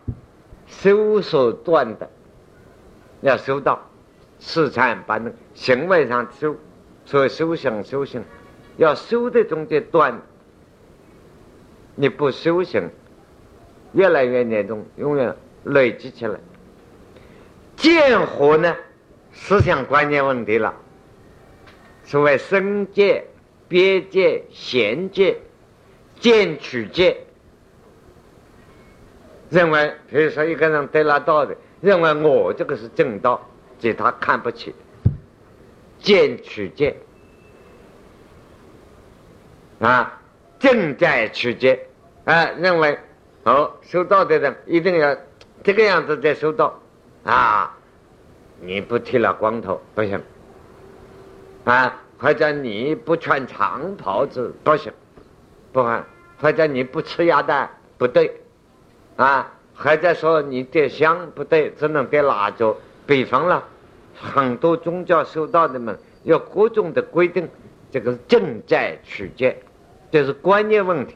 [0.68, 2.10] 修所断的，
[3.22, 3.80] 要修到，
[4.40, 6.56] 是禅把那行为上修，
[7.06, 8.24] 所以修行修行，
[8.78, 10.20] 要修的中间断，
[11.94, 12.90] 你不修行，
[13.94, 16.40] 越来越严重，永远累积起来。
[17.78, 18.76] 见火呢，
[19.32, 20.74] 思想观念问题了。
[22.04, 23.24] 所谓生戒、
[23.68, 25.38] 别戒、贤戒、
[26.20, 27.25] 见取戒。
[29.50, 33.40] 认为，比如说一个人得了道的，认为我这个是正道，
[33.78, 34.74] 即他看不起，
[36.00, 36.96] 见取见
[39.80, 40.20] 啊，
[40.60, 41.80] 正在取见。
[42.24, 42.98] 啊，认为
[43.44, 45.16] 哦，修道的人一定要
[45.64, 46.80] 这个样子在修道
[47.24, 47.78] 啊，
[48.60, 50.20] 你不剃了光头不行。
[51.66, 54.92] 啊，或者你不穿长袍子不行，
[55.72, 56.04] 不行，
[56.42, 58.42] 或者你不吃鸭蛋不对。
[59.16, 62.76] 啊，还在说你点香不对，只能点蜡烛。
[63.06, 63.64] 北方了，
[64.20, 67.48] 很多宗教修道的们有各种的规定，
[67.92, 69.58] 这个正在取戒，
[70.12, 71.16] 这是观念问题。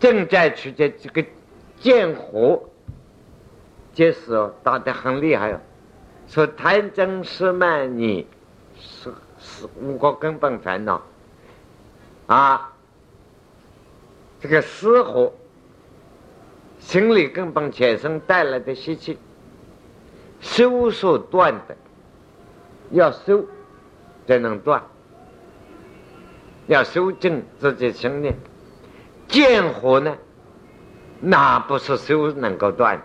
[0.00, 1.24] 正在取戒，这个
[1.78, 2.60] 见火，
[3.92, 5.60] 这时打得很厉害哦。
[6.26, 8.26] 说贪嗔痴慢疑
[8.78, 11.02] 是是五个根本烦恼
[12.26, 12.72] 啊，
[14.40, 15.32] 这个失火。
[16.90, 19.16] 心理根本产生带来的习气，
[20.40, 21.76] 修所断的，
[22.90, 23.44] 要修
[24.26, 24.82] 才能断，
[26.66, 28.36] 要修正自己心念。
[29.28, 30.16] 见火呢，
[31.20, 33.00] 那不是修能够断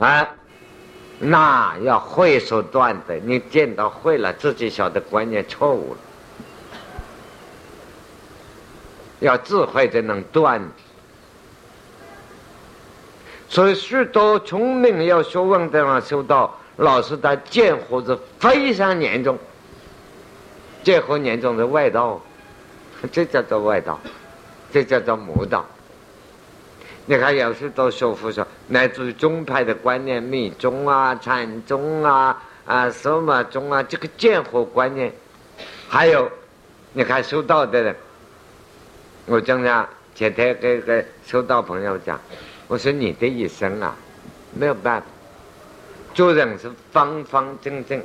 [0.00, 0.28] 啊，
[1.20, 3.14] 那要会所断的。
[3.18, 5.98] 你见到会了，自己晓得观念错误了。
[9.20, 10.60] 要智慧才能断，
[13.48, 19.38] 所以许多聪明要学问的人修道，老是在见火是非常严重，
[20.82, 22.20] 见火严重的外道，
[23.10, 23.98] 这叫做外道，
[24.70, 25.64] 这叫做魔道。
[27.06, 35.10] 你看有许多学佛说，乃至于宗派的观念，密宗啊、禅宗啊、啊什么宗啊，这个见火观念，
[35.88, 36.30] 还有
[36.92, 37.96] 你看修道的人。
[39.24, 42.20] 我经常前天跟个修道朋友讲，
[42.68, 43.96] 我说你的一生啊，
[44.54, 45.06] 没有办法，
[46.14, 48.00] 做人是方方正正，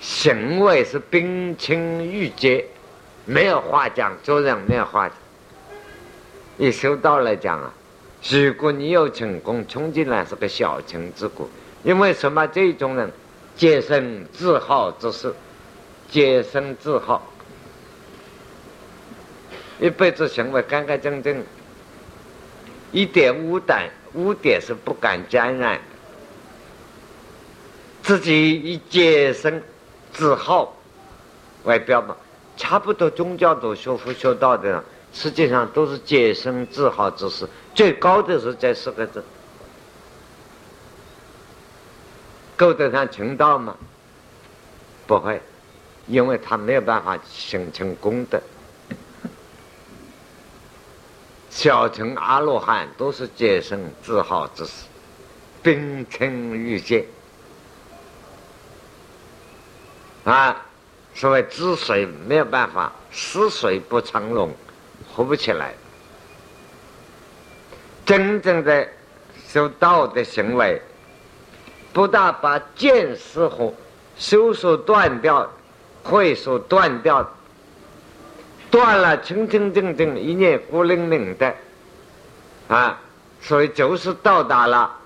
[0.00, 2.64] 行为是冰清玉洁，
[3.26, 5.16] 没有话讲，做人没有话讲。
[6.56, 7.72] 以修道来讲啊，
[8.30, 11.48] 如果你有成功，冲进来是个小成之果，
[11.82, 12.46] 因为什么？
[12.46, 13.10] 这种人
[13.56, 15.34] 洁身自好之事，
[16.10, 17.30] 洁身自好。
[19.78, 21.42] 一辈子行为干干净净，
[22.92, 25.80] 一点污点污点是不敢沾染，
[28.02, 29.62] 自己以洁身
[30.12, 30.76] 自好
[31.64, 32.16] 为标榜，
[32.56, 34.82] 差不多宗教都学佛学道的，
[35.12, 39.22] 实际上都是洁身自好之事，最高的是这四个字，
[42.56, 43.76] 够得上成道吗？
[45.06, 45.40] 不会，
[46.08, 48.40] 因为他没有办法形成功德。
[51.50, 54.84] 小乘阿罗汉都是洁身自好之事，
[55.62, 57.04] 冰清玉洁
[60.24, 60.56] 啊！
[61.12, 64.54] 所谓知水没有办法，死水不成龙，
[65.12, 65.74] 活不起来。
[68.06, 68.88] 真正的
[69.48, 70.80] 修道的行为，
[71.92, 73.74] 不但把见识和
[74.16, 75.50] 修所断掉，
[76.04, 77.28] 会所断掉。
[78.70, 81.54] 断了，清清正正，一念孤零零的，
[82.68, 82.98] 啊，
[83.40, 84.96] 所以就是到达了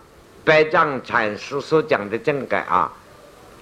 [0.45, 2.93] 白丈禅师所讲的正改啊，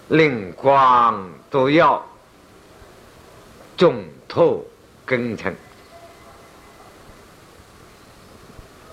[0.08, 2.04] 灵光都要
[3.76, 4.66] 中透
[5.06, 5.54] 根尘。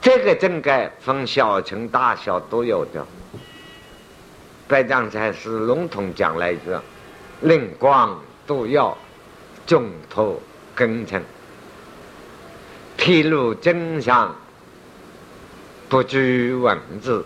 [0.01, 3.05] 这个正改分小乘大小都有的，
[4.68, 6.78] 白丈禅师笼统讲了一句
[7.41, 8.97] ：“灵光度耀，
[9.66, 10.39] 众托
[10.80, 11.21] 根尘，
[12.95, 14.34] 披露真相，
[15.89, 17.25] 不拘文字。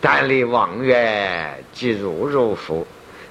[0.00, 2.84] 但离望远，即如如佛。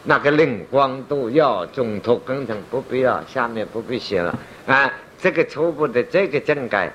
[0.05, 4.89] 那个灵光度耀，众托根尘，不必要，下面不必写了啊。
[5.19, 6.93] 这个初步的这个正改，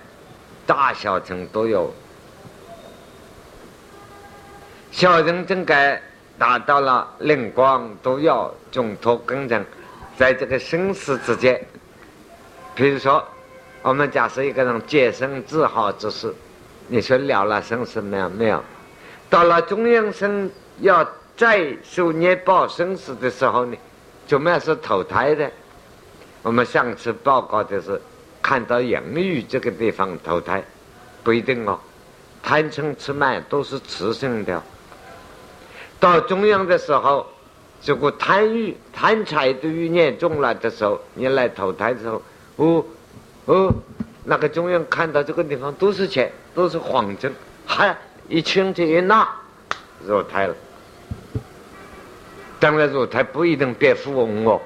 [0.66, 1.92] 大小乘都有。”
[4.90, 6.00] 小人正改
[6.38, 9.62] 达到了灵光都要中脱根尘，
[10.18, 11.64] 在这个生死之间，
[12.74, 13.24] 比如说，
[13.82, 16.34] 我们假设一个人洁身自好之事，
[16.88, 18.28] 你说了了生死没有？
[18.30, 18.60] 没有。
[19.30, 20.50] 到了中央生
[20.80, 23.76] 要再受业报生死的时候呢，
[24.26, 25.48] 怎么样是投胎的？
[26.42, 28.00] 我们上次报告的是
[28.42, 30.60] 看到阳狱这个地方投胎，
[31.22, 31.78] 不一定哦，
[32.42, 34.60] 贪嗔痴慢都是雌性的。
[36.00, 37.24] 到中央的时候，
[37.84, 42.22] 如果贪欲、贪财的欲念重了的时候，你来投胎的时候，
[42.56, 42.84] 哦
[43.46, 43.72] 哦，
[44.24, 47.32] 那个中央看到这个地方都是钱，都是黄金，
[47.64, 47.96] 还
[48.28, 49.28] 一清就一拿
[50.04, 50.54] 入胎了。
[52.60, 54.60] 当然入胎不一定变富翁哦，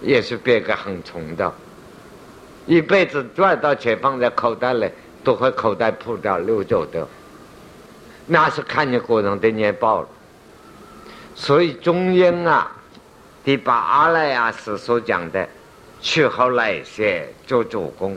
[0.00, 1.52] 也是变个很穷的，
[2.66, 4.90] 一辈子赚到钱放在口袋里，
[5.22, 7.06] 都会口袋破掉溜走的。
[8.26, 10.08] 那是看你个人的年报了，
[11.34, 12.70] 所以中英啊，
[13.44, 15.48] 第八阿赖耶识所讲的
[16.00, 18.16] “去后来世做主公”，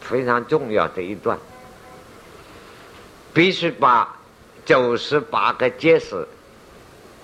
[0.00, 1.38] 非常重要的一段，
[3.32, 4.16] 必须把
[4.64, 6.26] 九十八个解释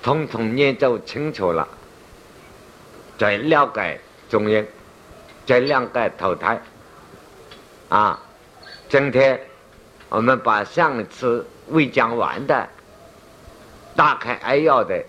[0.02, 1.66] 统统念走清楚了，
[3.18, 4.66] 再了解中英，
[5.46, 6.60] 再了解投胎。
[7.88, 8.20] 啊，
[8.88, 9.40] 今天
[10.08, 11.46] 我们把上次。
[11.68, 12.68] 未讲完的，
[13.96, 15.02] 大开扼要的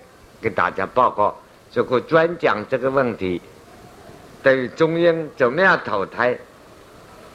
[0.45, 1.35] 给大家报告。
[1.71, 3.41] 这个专讲这个问题，
[4.43, 6.37] 对于中阴怎么样投胎，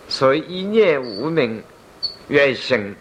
[0.09, 1.61] 所以一念无名
[2.29, 2.95] 愿行，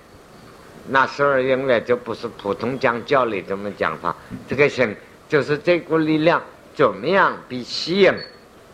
[0.88, 4.16] 那十二因缘就不是普通讲教理这么讲法。
[4.48, 4.96] 这个行
[5.30, 6.42] 就是这股力量
[6.74, 8.12] 怎么样被吸引、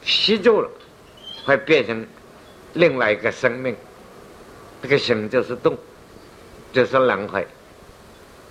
[0.02, 0.70] 吸住了，
[1.46, 2.08] 会变成
[2.76, 3.76] 另外一个生命。
[4.82, 5.78] 这个行就是动。
[6.72, 7.48] 就是轮回，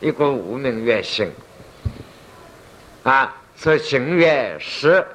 [0.00, 1.30] 一个无名愿行
[3.04, 5.06] 啊，说行越实，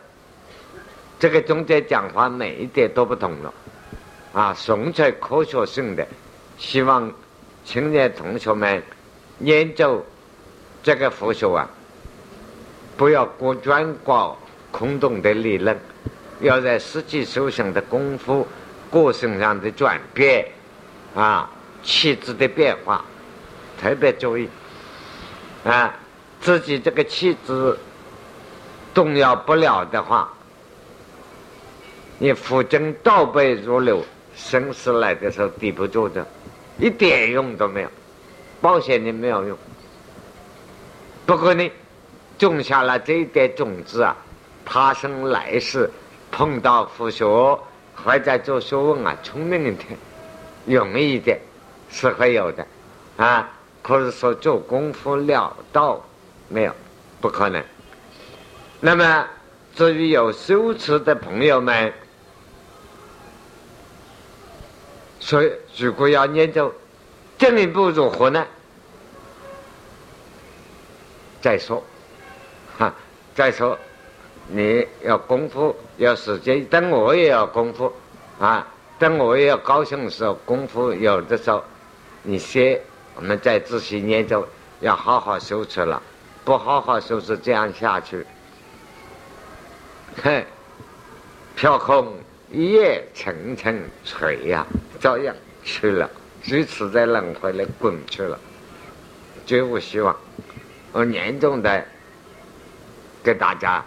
[1.20, 3.54] 这个中间讲话每一点都不同了
[4.32, 6.08] 啊，纯粹科学性的，
[6.58, 7.12] 希望
[7.66, 8.82] 青年同学们
[9.40, 10.06] 研究
[10.82, 11.68] 这个佛学啊，
[12.96, 14.38] 不要光专搞
[14.72, 15.78] 空洞的理论，
[16.40, 18.48] 要在实际修行的功夫、
[18.90, 20.48] 过程上的转变
[21.16, 21.50] 啊。
[21.82, 23.06] 气质的变化，
[23.82, 24.50] 特别注意
[25.64, 25.98] 啊！
[26.42, 27.78] 自己这个气质
[28.94, 30.32] 动摇不了的话，
[32.18, 34.04] 你浮针倒背如流，
[34.36, 36.26] 生死来的时候抵不住的，
[36.78, 37.90] 一点用都没有，
[38.62, 39.58] 保险你没有用。
[41.26, 41.72] 不过呢，
[42.38, 44.16] 种下了这一点种子啊，
[44.66, 45.90] 他生来世
[46.32, 47.26] 碰到佛学，
[47.96, 49.98] 或者做学问啊，聪明一点，
[50.66, 51.40] 容易一点。
[51.92, 52.64] 是会有的，
[53.18, 53.50] 啊，
[53.82, 56.00] 可是说做功夫了道
[56.50, 56.74] 没有，
[57.22, 57.64] 不可能。
[58.82, 59.26] 那么
[59.76, 61.94] 至于有修持的朋友们，
[65.20, 66.74] 所以如果要研究
[67.38, 68.46] 进一步如何呢？
[71.42, 71.82] 再说，
[72.78, 72.94] 哈，
[73.34, 73.78] 再说，
[74.48, 77.94] 你要功夫要时间，等我也要功夫，
[78.40, 81.64] 啊，等我也要高兴的时候，功夫有的时候。
[82.22, 82.78] 你先，
[83.16, 84.46] 我们再仔细研究，
[84.82, 86.04] 要好好修持了。
[86.44, 88.26] 不好好收拾，这样下去，
[90.24, 90.44] 哼，
[91.56, 92.18] 飘空
[92.52, 94.66] 一夜沉沉垂呀，
[95.00, 96.10] 照样去了，
[96.44, 98.40] 如此在轮回里滚去了，
[99.46, 100.16] 绝无希望。
[100.92, 101.86] 我严重的
[103.24, 103.84] 给大家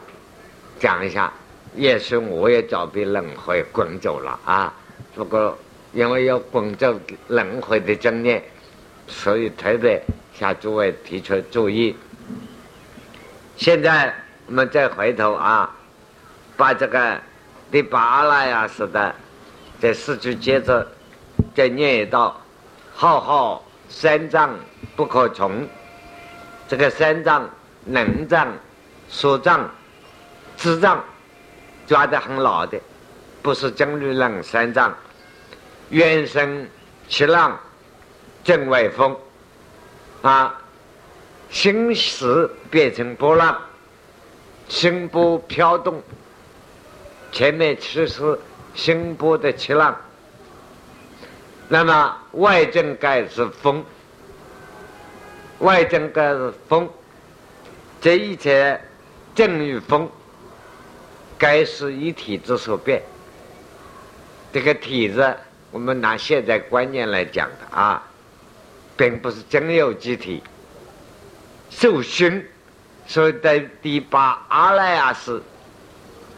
[0.79, 1.33] 讲一下，
[1.75, 4.75] 也许我也早被轮回滚走了啊，
[5.15, 5.59] 不过。
[5.95, 6.99] 因为有滚走
[7.29, 8.43] 轮回的经验，
[9.07, 11.95] 所以特别向诸位提出注意。
[13.63, 14.13] 现在
[14.47, 15.71] 我们再回头啊，
[16.57, 17.17] 把这个
[17.71, 19.15] 第八拉呀似的
[19.81, 20.85] 这四句接着
[21.55, 22.37] 再念一道：
[22.93, 24.51] 浩浩三藏
[24.97, 25.65] 不可穷。
[26.67, 27.49] 这个三藏、
[27.85, 28.49] 能藏、
[29.09, 29.71] 所藏、
[30.57, 31.01] 智藏
[31.87, 32.81] 抓得很牢的，
[33.43, 34.93] 不是真律人三藏。
[35.89, 36.67] 原生
[37.09, 37.57] 七浪
[38.43, 39.17] 正外风，
[40.23, 40.53] 啊，
[41.53, 43.61] 心识变成波浪，
[44.69, 46.03] 心波飘动。
[47.31, 48.39] 前面其实
[48.75, 49.95] 心波的气浪，
[51.69, 53.85] 那么外正盖是风，
[55.59, 56.89] 外正盖是风，
[58.01, 58.81] 这一切
[59.35, 60.11] 正与风，
[61.37, 63.03] 该是一体之所变。
[64.55, 65.37] 这个体字，
[65.71, 68.03] 我们拿现在观念来讲的啊，
[68.97, 70.43] 并不是真有机体。
[71.75, 72.45] 受熏，
[73.07, 75.43] 所以在第八阿赖耶识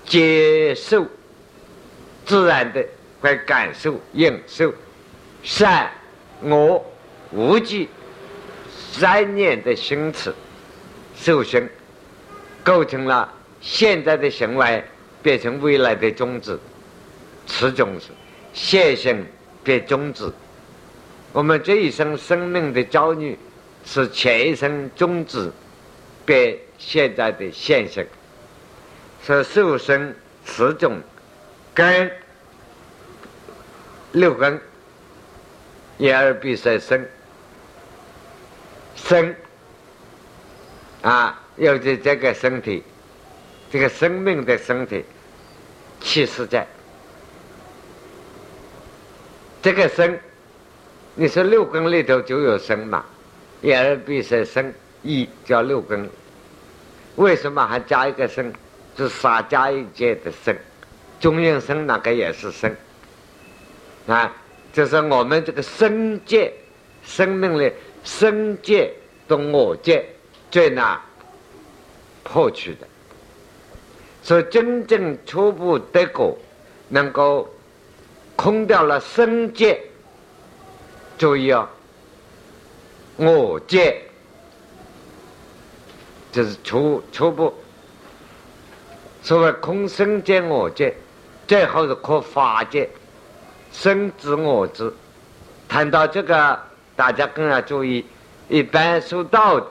[0.06, 1.04] 接受
[2.24, 2.84] 自然的
[3.20, 4.72] 会感受、应受
[5.42, 5.90] 善
[6.42, 6.82] 恶
[7.30, 7.88] 无记
[8.92, 10.34] 三念的心词
[11.16, 11.68] 受熏，
[12.62, 13.30] 构成了
[13.60, 14.82] 现在的行为，
[15.22, 16.58] 变成未来的种子。
[17.46, 18.06] 此种子，
[18.54, 19.26] 现行
[19.62, 20.32] 变种子。
[21.32, 23.36] 我们这一生生命的遭遇，
[23.84, 25.52] 是前一生种子
[26.24, 28.04] 变现在的现象。
[29.26, 30.14] 是受生
[30.44, 31.00] 此种
[31.72, 32.10] 根
[34.12, 34.60] 六根，
[35.96, 37.06] 一二必三生
[38.94, 39.34] 生
[41.00, 42.82] 啊，有的这个身体，
[43.72, 45.02] 这个生命的身体，
[46.02, 46.66] 气实在。
[49.62, 50.18] 这个生，
[51.14, 53.04] 你说六根里头就有生嘛？
[53.64, 56.06] 一二必生生一叫六根，
[57.16, 58.52] 为什么还加一个生？
[58.94, 60.54] 是杀加一界的生，
[61.18, 62.76] 中阴生那个也是生
[64.06, 64.30] 啊。
[64.70, 66.52] 就是我们这个生界，
[67.02, 67.72] 生命的
[68.04, 68.92] 生界
[69.26, 70.04] 跟我界
[70.50, 71.00] 最难
[72.22, 72.86] 破去的，
[74.22, 76.36] 所以真正初步得果，
[76.90, 77.48] 能够。
[78.36, 79.80] 空掉了生界，
[81.16, 81.68] 注意哦，
[83.16, 83.96] 我见
[86.32, 87.54] 就是初初步。
[89.22, 90.92] 所谓空生见我见，
[91.46, 92.88] 最后是可法界，
[93.72, 94.92] 生知我知。
[95.68, 96.60] 谈到这个，
[96.94, 98.04] 大家更要注意。
[98.48, 99.64] 一般修道、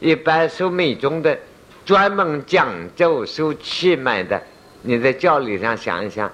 [0.00, 1.38] 一般修密宗的，
[1.84, 4.42] 专门讲究修气脉的，
[4.82, 6.30] 你在教理上想一想。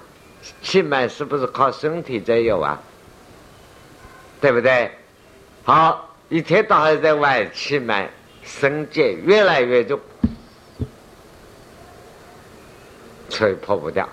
[0.61, 2.81] 气脉是不是靠身体在有啊？
[4.41, 4.91] 对不对？
[5.63, 8.09] 好，一天到晚在外气脉，
[8.43, 9.99] 身戒越来越重，
[13.29, 14.09] 吹破不掉。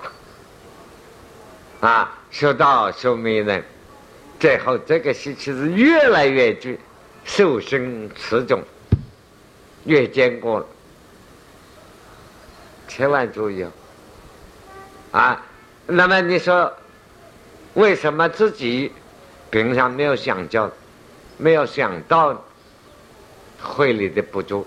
[1.81, 3.65] 啊，修道修迷人，
[4.39, 6.77] 最后这个习气是越来越重，
[7.25, 8.63] 受身持重，
[9.87, 10.67] 越坚固了。
[12.87, 13.73] 千万注意哦！
[15.13, 15.43] 啊。
[15.87, 16.71] 那么你说，
[17.73, 18.93] 为什么自己
[19.51, 20.71] 平常没有想教，
[21.41, 22.45] 没有想到
[23.63, 24.67] 慧力的不足，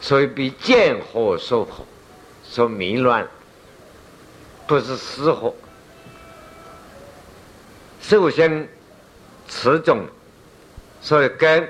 [0.00, 1.82] 所以被见火所惑，
[2.44, 3.26] 所迷乱，
[4.66, 5.54] 不是死火。
[8.02, 8.68] 首先，
[9.48, 10.04] 此种，
[11.00, 11.68] 所以跟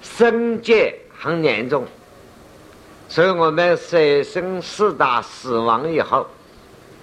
[0.00, 1.86] 生界很严重，
[3.08, 6.26] 所以我们生生四大死亡以后。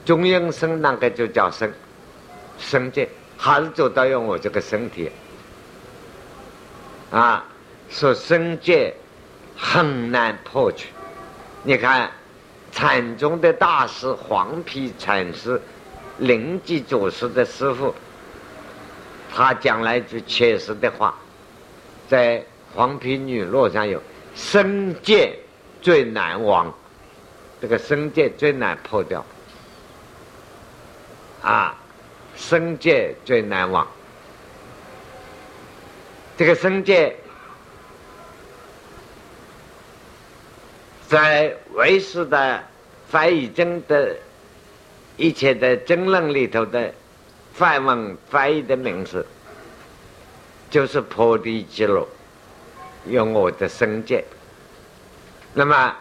[0.03, 1.69] 中阴身那个就叫生，
[2.57, 5.11] 生界还是走到用我这个身体
[7.11, 7.45] 啊，
[7.89, 8.93] 说生界
[9.55, 10.89] 很难破去。
[11.63, 12.11] 你看
[12.71, 15.61] 禅宗的大师黄皮禅师，
[16.17, 17.95] 灵济祖师的师傅，
[19.33, 21.15] 他讲了一句切实的话，
[22.09, 22.43] 在
[22.75, 24.01] 黄皮女落上有
[24.35, 25.33] 生界
[25.81, 26.73] 最难亡，
[27.61, 29.25] 这个生界最难破掉。
[31.41, 31.75] 啊，
[32.35, 33.87] 生界最难忘。
[36.37, 37.15] 这个生界，
[41.09, 42.63] 在唯识的
[43.09, 44.15] 翻译经的
[45.15, 46.93] 一切的争论里头的
[47.55, 49.25] 梵文翻译的名字，
[50.69, 52.07] 就是破地记录，
[53.07, 54.23] 用我的生界。
[55.55, 55.97] 那么。